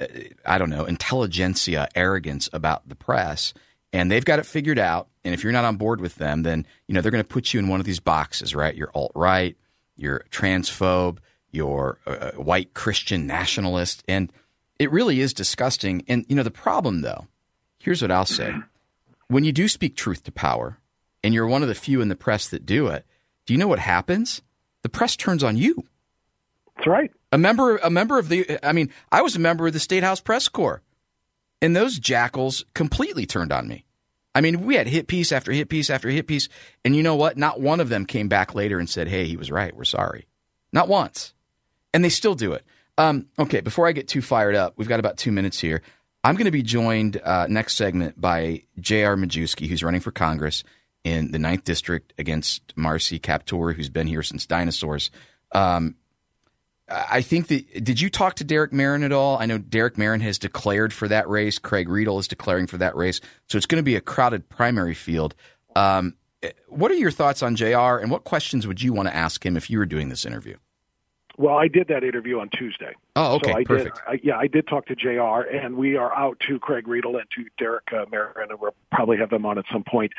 uh, 0.00 0.06
I 0.44 0.58
don't 0.58 0.70
know, 0.70 0.84
intelligentsia 0.84 1.88
arrogance 1.94 2.50
about 2.52 2.88
the 2.88 2.96
press 2.96 3.54
and 3.92 4.10
they've 4.10 4.24
got 4.24 4.38
it 4.38 4.46
figured 4.46 4.78
out. 4.78 5.08
And 5.24 5.34
if 5.34 5.42
you're 5.42 5.52
not 5.52 5.64
on 5.64 5.76
board 5.76 6.00
with 6.00 6.16
them, 6.16 6.42
then 6.42 6.66
you 6.86 6.94
know 6.94 7.00
they're 7.00 7.12
going 7.12 7.24
to 7.24 7.28
put 7.28 7.52
you 7.52 7.60
in 7.60 7.68
one 7.68 7.80
of 7.80 7.86
these 7.86 8.00
boxes, 8.00 8.54
right? 8.54 8.74
You're 8.74 8.90
alt 8.94 9.12
right, 9.14 9.56
you're 9.96 10.24
transphobe, 10.30 11.18
you're 11.50 11.98
a 12.06 12.10
uh, 12.10 12.14
uh, 12.14 12.32
white 12.42 12.74
Christian 12.74 13.26
nationalist, 13.26 14.02
and 14.08 14.32
it 14.78 14.90
really 14.90 15.20
is 15.20 15.32
disgusting. 15.32 16.04
And 16.08 16.24
you 16.28 16.36
know 16.36 16.42
the 16.42 16.50
problem, 16.50 17.02
though. 17.02 17.26
Here's 17.78 18.02
what 18.02 18.10
I'll 18.10 18.26
say: 18.26 18.54
when 19.28 19.44
you 19.44 19.52
do 19.52 19.68
speak 19.68 19.96
truth 19.96 20.24
to 20.24 20.32
power, 20.32 20.78
and 21.22 21.34
you're 21.34 21.46
one 21.46 21.62
of 21.62 21.68
the 21.68 21.74
few 21.74 22.00
in 22.00 22.08
the 22.08 22.16
press 22.16 22.48
that 22.48 22.66
do 22.66 22.86
it, 22.88 23.04
do 23.46 23.54
you 23.54 23.58
know 23.58 23.68
what 23.68 23.78
happens? 23.78 24.42
The 24.82 24.88
press 24.88 25.16
turns 25.16 25.42
on 25.42 25.56
you. 25.56 25.84
That's 26.76 26.86
right. 26.86 27.10
A 27.32 27.38
member, 27.38 27.76
a 27.78 27.90
member 27.90 28.18
of 28.18 28.28
the. 28.28 28.58
I 28.62 28.72
mean, 28.72 28.90
I 29.10 29.22
was 29.22 29.36
a 29.36 29.40
member 29.40 29.66
of 29.66 29.72
the 29.72 29.80
State 29.80 30.02
House 30.02 30.20
Press 30.20 30.48
Corps. 30.48 30.82
And 31.60 31.74
those 31.74 31.98
jackals 31.98 32.64
completely 32.74 33.26
turned 33.26 33.52
on 33.52 33.68
me. 33.68 33.84
I 34.34 34.40
mean, 34.40 34.64
we 34.64 34.76
had 34.76 34.86
hit 34.86 35.08
piece 35.08 35.32
after 35.32 35.50
hit 35.50 35.68
piece 35.68 35.90
after 35.90 36.08
hit 36.08 36.26
piece. 36.26 36.48
And 36.84 36.94
you 36.94 37.02
know 37.02 37.16
what? 37.16 37.36
Not 37.36 37.60
one 37.60 37.80
of 37.80 37.88
them 37.88 38.06
came 38.06 38.28
back 38.28 38.54
later 38.54 38.78
and 38.78 38.88
said, 38.88 39.08
hey, 39.08 39.26
he 39.26 39.36
was 39.36 39.50
right. 39.50 39.74
We're 39.74 39.84
sorry. 39.84 40.26
Not 40.72 40.88
once. 40.88 41.34
And 41.92 42.04
they 42.04 42.08
still 42.08 42.34
do 42.34 42.52
it. 42.52 42.64
Um, 42.98 43.26
okay, 43.38 43.60
before 43.60 43.86
I 43.86 43.92
get 43.92 44.08
too 44.08 44.22
fired 44.22 44.54
up, 44.54 44.74
we've 44.76 44.88
got 44.88 45.00
about 45.00 45.16
two 45.16 45.32
minutes 45.32 45.58
here. 45.58 45.82
I'm 46.24 46.34
going 46.34 46.46
to 46.46 46.50
be 46.50 46.62
joined 46.62 47.20
uh, 47.22 47.46
next 47.48 47.76
segment 47.76 48.20
by 48.20 48.62
J.R. 48.78 49.16
Majewski, 49.16 49.68
who's 49.68 49.84
running 49.84 50.00
for 50.00 50.10
Congress 50.10 50.64
in 51.04 51.30
the 51.30 51.38
Ninth 51.38 51.64
District 51.64 52.12
against 52.18 52.76
Marcy 52.76 53.18
Kaptur, 53.18 53.74
who's 53.74 53.88
been 53.88 54.08
here 54.08 54.22
since 54.22 54.46
dinosaurs. 54.46 55.10
Um, 55.52 55.94
I 56.90 57.20
think 57.20 57.48
that 57.48 57.84
did 57.84 58.00
you 58.00 58.08
talk 58.08 58.34
to 58.36 58.44
Derek 58.44 58.72
Merrin 58.72 59.04
at 59.04 59.12
all? 59.12 59.38
I 59.38 59.46
know 59.46 59.58
Derek 59.58 59.96
Merrin 59.96 60.22
has 60.22 60.38
declared 60.38 60.92
for 60.92 61.06
that 61.08 61.28
race. 61.28 61.58
Craig 61.58 61.88
Riedel 61.88 62.18
is 62.18 62.28
declaring 62.28 62.66
for 62.66 62.78
that 62.78 62.96
race, 62.96 63.20
so 63.48 63.58
it's 63.58 63.66
going 63.66 63.80
to 63.80 63.84
be 63.84 63.96
a 63.96 64.00
crowded 64.00 64.48
primary 64.48 64.94
field. 64.94 65.34
Um, 65.76 66.14
what 66.68 66.90
are 66.90 66.94
your 66.94 67.10
thoughts 67.10 67.42
on 67.42 67.56
Jr. 67.56 67.98
and 67.98 68.10
what 68.10 68.24
questions 68.24 68.66
would 68.66 68.82
you 68.82 68.92
want 68.92 69.08
to 69.08 69.14
ask 69.14 69.44
him 69.44 69.56
if 69.56 69.68
you 69.68 69.78
were 69.78 69.86
doing 69.86 70.08
this 70.08 70.24
interview? 70.24 70.56
Well, 71.36 71.56
I 71.56 71.68
did 71.68 71.86
that 71.88 72.02
interview 72.02 72.40
on 72.40 72.48
Tuesday. 72.50 72.94
Oh, 73.14 73.36
okay, 73.36 73.52
so 73.52 73.58
I 73.58 73.64
perfect. 73.64 73.96
Did, 73.96 74.04
I, 74.08 74.20
yeah, 74.24 74.36
I 74.36 74.48
did 74.48 74.66
talk 74.66 74.86
to 74.86 74.96
Jr. 74.96 75.48
and 75.48 75.76
we 75.76 75.96
are 75.96 76.12
out 76.16 76.40
to 76.48 76.58
Craig 76.58 76.88
Riedel 76.88 77.16
and 77.16 77.26
to 77.36 77.44
Derek 77.58 77.84
uh, 77.92 78.06
Merrin, 78.06 78.50
and 78.50 78.60
we'll 78.60 78.74
probably 78.90 79.18
have 79.18 79.30
them 79.30 79.46
on 79.46 79.56
at 79.56 79.64
some 79.72 79.84
point 79.84 80.12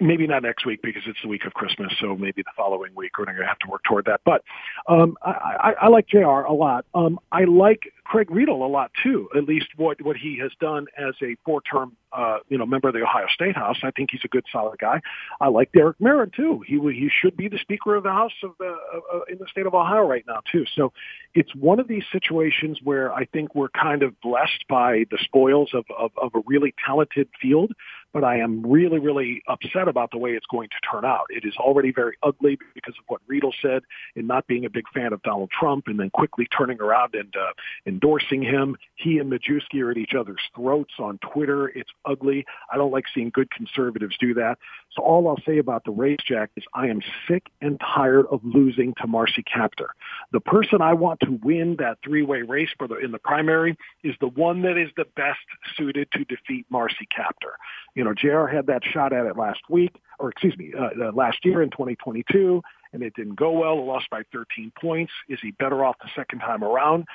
maybe 0.00 0.26
not 0.26 0.42
next 0.42 0.64
week 0.64 0.80
because 0.82 1.02
it's 1.06 1.20
the 1.22 1.28
week 1.28 1.44
of 1.44 1.54
Christmas, 1.54 1.92
so 2.00 2.16
maybe 2.16 2.42
the 2.42 2.52
following 2.56 2.94
week 2.94 3.18
we're 3.18 3.26
going 3.26 3.36
to 3.36 3.46
have 3.46 3.58
to 3.60 3.68
work 3.68 3.82
toward 3.84 4.06
that. 4.06 4.20
But 4.24 4.42
um, 4.88 5.16
I, 5.22 5.30
I, 5.30 5.74
I 5.82 5.88
like 5.88 6.08
Jr. 6.08 6.18
a 6.18 6.52
lot. 6.52 6.86
Um, 6.94 7.18
I 7.30 7.44
like 7.44 7.92
Craig 8.04 8.30
Riedel 8.30 8.64
a 8.64 8.68
lot 8.68 8.90
too. 9.02 9.28
At 9.36 9.44
least 9.44 9.66
what 9.76 10.00
what 10.02 10.16
he 10.16 10.38
has 10.38 10.52
done 10.60 10.86
as 10.96 11.14
a 11.22 11.36
four 11.44 11.60
term 11.60 11.96
uh, 12.12 12.38
you 12.48 12.56
know 12.56 12.64
member 12.64 12.88
of 12.88 12.94
the 12.94 13.02
Ohio 13.02 13.26
State 13.32 13.56
House. 13.56 13.78
I 13.82 13.90
think 13.90 14.10
he's 14.12 14.22
a 14.24 14.28
good, 14.28 14.44
solid 14.50 14.78
guy. 14.78 15.00
I 15.40 15.48
like 15.48 15.72
Derek 15.72 15.98
Merrin 15.98 16.32
too. 16.32 16.62
He 16.66 16.78
he 16.78 17.10
should 17.20 17.36
be 17.36 17.48
the 17.48 17.58
Speaker 17.58 17.96
of 17.96 18.04
the 18.04 18.12
House 18.12 18.32
of 18.42 18.52
the 18.58 18.76
uh, 18.94 19.20
in 19.28 19.38
the 19.38 19.46
state 19.50 19.66
of 19.66 19.74
Ohio 19.74 20.06
right 20.06 20.24
now 20.26 20.40
too. 20.50 20.64
So 20.74 20.92
it's 21.34 21.54
one 21.54 21.80
of 21.80 21.88
these 21.88 22.04
situations 22.10 22.78
where 22.82 23.12
I 23.12 23.26
think 23.26 23.54
we're 23.54 23.68
kind 23.68 24.02
of 24.02 24.18
blessed 24.20 24.64
by 24.68 25.04
the 25.10 25.18
spoils 25.20 25.70
of, 25.74 25.84
of, 25.96 26.12
of 26.16 26.34
a 26.34 26.40
really 26.46 26.74
talented 26.86 27.28
field 27.40 27.72
but 28.16 28.24
I 28.24 28.38
am 28.38 28.64
really, 28.64 28.98
really 28.98 29.42
upset 29.46 29.88
about 29.88 30.10
the 30.10 30.16
way 30.16 30.30
it's 30.30 30.46
going 30.46 30.70
to 30.70 30.90
turn 30.90 31.04
out. 31.04 31.26
It 31.28 31.44
is 31.44 31.54
already 31.58 31.92
very 31.92 32.16
ugly 32.22 32.58
because 32.74 32.94
of 32.98 33.04
what 33.08 33.20
Riedel 33.26 33.52
said 33.60 33.82
in 34.14 34.26
not 34.26 34.46
being 34.46 34.64
a 34.64 34.70
big 34.70 34.88
fan 34.94 35.12
of 35.12 35.22
Donald 35.22 35.50
Trump 35.50 35.86
and 35.86 36.00
then 36.00 36.08
quickly 36.08 36.46
turning 36.46 36.80
around 36.80 37.14
and 37.14 37.36
uh, 37.36 37.52
endorsing 37.84 38.40
him. 38.40 38.74
He 38.94 39.18
and 39.18 39.30
Majewski 39.30 39.82
are 39.82 39.90
at 39.90 39.98
each 39.98 40.14
other's 40.14 40.40
throats 40.54 40.94
on 40.98 41.18
Twitter. 41.18 41.68
It's 41.68 41.90
ugly. 42.06 42.46
I 42.72 42.78
don't 42.78 42.90
like 42.90 43.04
seeing 43.14 43.28
good 43.28 43.50
conservatives 43.50 44.16
do 44.18 44.32
that. 44.32 44.56
So 44.92 45.02
all 45.02 45.28
I'll 45.28 45.42
say 45.44 45.58
about 45.58 45.84
the 45.84 45.90
race, 45.90 46.20
Jack, 46.26 46.52
is 46.56 46.64
I 46.72 46.86
am 46.86 47.02
sick 47.28 47.42
and 47.60 47.78
tired 47.78 48.24
of 48.30 48.40
losing 48.42 48.94
to 48.94 49.06
Marcy 49.06 49.42
Kaptur. 49.42 49.88
The 50.32 50.40
person 50.40 50.80
I 50.80 50.94
want 50.94 51.20
to 51.20 51.38
win 51.42 51.76
that 51.80 51.98
three-way 52.02 52.40
race 52.40 52.70
for 52.78 52.88
the, 52.88 52.96
in 52.96 53.12
the 53.12 53.18
primary 53.18 53.76
is 54.02 54.14
the 54.22 54.28
one 54.28 54.62
that 54.62 54.78
is 54.78 54.88
the 54.96 55.04
best 55.16 55.40
suited 55.76 56.10
to 56.12 56.24
defeat 56.24 56.64
Marcy 56.70 57.06
Kaptur. 57.14 57.56
You 57.94 58.04
know, 58.06 58.14
JR 58.14 58.46
had 58.46 58.66
that 58.66 58.82
shot 58.84 59.12
at 59.12 59.26
it 59.26 59.36
last 59.36 59.60
week, 59.68 59.96
or 60.18 60.30
excuse 60.30 60.56
me, 60.56 60.72
uh, 60.78 61.08
uh, 61.08 61.12
last 61.12 61.44
year 61.44 61.62
in 61.62 61.70
2022 61.70 62.62
and 62.92 63.02
it 63.02 63.14
didn't 63.14 63.36
go 63.36 63.52
well. 63.52 63.84
lost 63.84 64.10
by 64.10 64.22
13 64.32 64.72
points. 64.80 65.12
Is 65.28 65.38
he 65.42 65.52
better 65.52 65.84
off 65.84 65.96
the 66.00 66.10
second 66.16 66.40
time 66.40 66.64
around? 66.64 67.06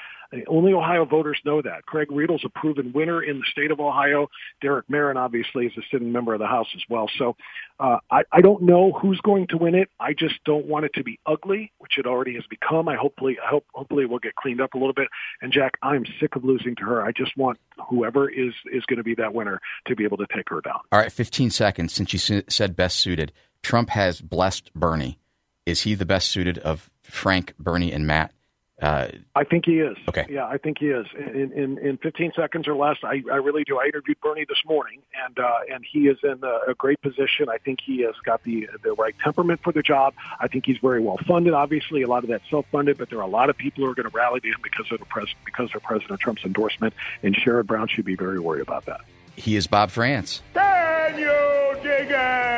Only 0.47 0.71
Ohio 0.71 1.03
voters 1.03 1.39
know 1.43 1.61
that. 1.61 1.85
Craig 1.85 2.09
Riedel's 2.09 2.43
a 2.45 2.49
proven 2.49 2.93
winner 2.93 3.21
in 3.21 3.39
the 3.39 3.45
state 3.51 3.69
of 3.69 3.81
Ohio. 3.81 4.29
Derek 4.61 4.87
Merrin 4.87 5.17
obviously 5.17 5.65
is 5.65 5.73
a 5.77 5.81
sitting 5.91 6.11
member 6.11 6.33
of 6.33 6.39
the 6.39 6.47
House 6.47 6.67
as 6.73 6.81
well. 6.89 7.09
So 7.17 7.35
uh, 7.79 7.97
I, 8.09 8.23
I 8.31 8.39
don't 8.39 8.61
know 8.63 8.93
who's 8.93 9.19
going 9.21 9.47
to 9.47 9.57
win 9.57 9.75
it. 9.75 9.89
I 9.99 10.13
just 10.13 10.35
don't 10.45 10.65
want 10.67 10.85
it 10.85 10.93
to 10.93 11.03
be 11.03 11.19
ugly, 11.25 11.73
which 11.79 11.97
it 11.97 12.05
already 12.05 12.35
has 12.35 12.45
become. 12.49 12.87
I 12.87 12.95
hopefully, 12.95 13.37
I 13.45 13.49
hope, 13.49 13.65
hopefully, 13.73 14.03
it 14.03 14.09
will 14.09 14.19
get 14.19 14.35
cleaned 14.35 14.61
up 14.61 14.73
a 14.73 14.77
little 14.77 14.93
bit. 14.93 15.09
And 15.41 15.51
Jack, 15.51 15.73
I'm 15.81 16.05
sick 16.21 16.37
of 16.37 16.45
losing 16.45 16.75
to 16.77 16.83
her. 16.83 17.03
I 17.03 17.11
just 17.11 17.35
want 17.35 17.59
whoever 17.89 18.29
is 18.29 18.53
is 18.71 18.85
going 18.85 18.97
to 18.97 19.03
be 19.03 19.15
that 19.15 19.33
winner 19.33 19.59
to 19.87 19.95
be 19.97 20.05
able 20.05 20.17
to 20.17 20.27
take 20.33 20.47
her 20.49 20.61
down. 20.61 20.79
All 20.93 20.99
right, 20.99 21.11
15 21.11 21.49
seconds 21.49 21.91
since 21.93 22.13
you 22.13 22.43
said 22.47 22.75
best 22.77 22.97
suited. 22.97 23.33
Trump 23.63 23.89
has 23.89 24.21
blessed 24.21 24.73
Bernie 24.73 25.19
is 25.65 25.81
he 25.81 25.95
the 25.95 26.05
best 26.05 26.29
suited 26.29 26.57
of 26.59 26.89
Frank, 27.03 27.53
Bernie, 27.59 27.91
and 27.91 28.07
Matt? 28.07 28.33
Uh, 28.81 29.09
I 29.35 29.43
think 29.43 29.65
he 29.65 29.73
is. 29.73 29.95
Okay. 30.09 30.25
Yeah, 30.27 30.47
I 30.47 30.57
think 30.57 30.79
he 30.79 30.87
is. 30.87 31.05
In 31.15 31.51
in, 31.53 31.77
in 31.77 31.97
15 31.97 32.31
seconds 32.35 32.67
or 32.67 32.73
less, 32.75 32.97
I, 33.03 33.21
I 33.31 33.35
really 33.35 33.63
do. 33.63 33.77
I 33.77 33.85
interviewed 33.85 34.19
Bernie 34.21 34.45
this 34.49 34.57
morning, 34.65 35.03
and 35.23 35.37
uh, 35.37 35.59
and 35.71 35.85
he 35.89 36.07
is 36.07 36.17
in 36.23 36.39
a, 36.43 36.71
a 36.71 36.73
great 36.73 36.99
position. 37.01 37.47
I 37.47 37.59
think 37.59 37.77
he 37.85 38.01
has 38.01 38.15
got 38.25 38.41
the 38.43 38.67
the 38.83 38.93
right 38.93 39.13
temperament 39.23 39.59
for 39.63 39.71
the 39.71 39.83
job. 39.83 40.15
I 40.39 40.47
think 40.47 40.65
he's 40.65 40.79
very 40.79 40.99
well 40.99 41.19
funded. 41.27 41.53
Obviously, 41.53 42.01
a 42.01 42.07
lot 42.07 42.23
of 42.23 42.31
that 42.31 42.41
self 42.49 42.65
funded, 42.71 42.97
but 42.97 43.11
there 43.11 43.19
are 43.19 43.23
a 43.23 43.27
lot 43.27 43.51
of 43.51 43.57
people 43.57 43.83
who 43.83 43.91
are 43.91 43.93
going 43.93 44.09
to 44.09 44.17
rally 44.17 44.39
to 44.39 44.47
him 44.47 44.59
because 44.63 44.91
of 44.91 44.97
the 44.97 45.05
pres- 45.05 45.35
because 45.45 45.69
of 45.75 45.83
President 45.83 46.19
Trump's 46.19 46.43
endorsement. 46.43 46.95
And 47.21 47.35
Sherrod 47.35 47.67
Brown 47.67 47.87
should 47.87 48.05
be 48.05 48.15
very 48.15 48.39
worried 48.39 48.63
about 48.63 48.87
that. 48.87 49.01
He 49.35 49.55
is 49.55 49.67
Bob 49.67 49.91
Frantz. 49.91 50.41
Daniel 50.55 51.75
Digger. 51.83 52.51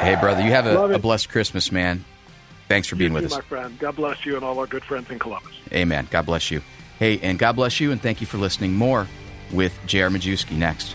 Hey, 0.00 0.16
brother, 0.16 0.42
you 0.42 0.50
have 0.50 0.66
a, 0.66 0.94
a 0.94 0.98
blessed 0.98 1.28
Christmas, 1.28 1.70
man. 1.70 2.04
Thanks 2.68 2.88
for 2.88 2.96
being 2.96 3.10
you 3.10 3.16
with 3.16 3.30
too, 3.30 3.36
us. 3.36 3.42
My 3.42 3.48
friend. 3.48 3.78
God 3.78 3.96
bless 3.96 4.24
you 4.24 4.36
and 4.36 4.44
all 4.44 4.58
our 4.58 4.66
good 4.66 4.84
friends 4.84 5.10
in 5.10 5.18
Columbus. 5.18 5.52
Amen. 5.72 6.08
God 6.10 6.24
bless 6.24 6.50
you. 6.50 6.62
Hey, 6.98 7.18
and 7.18 7.38
God 7.38 7.56
bless 7.56 7.80
you, 7.80 7.92
and 7.92 8.00
thank 8.00 8.20
you 8.20 8.26
for 8.26 8.38
listening. 8.38 8.74
More 8.74 9.06
with 9.52 9.78
J.R. 9.86 10.08
Majewski 10.08 10.56
next. 10.56 10.94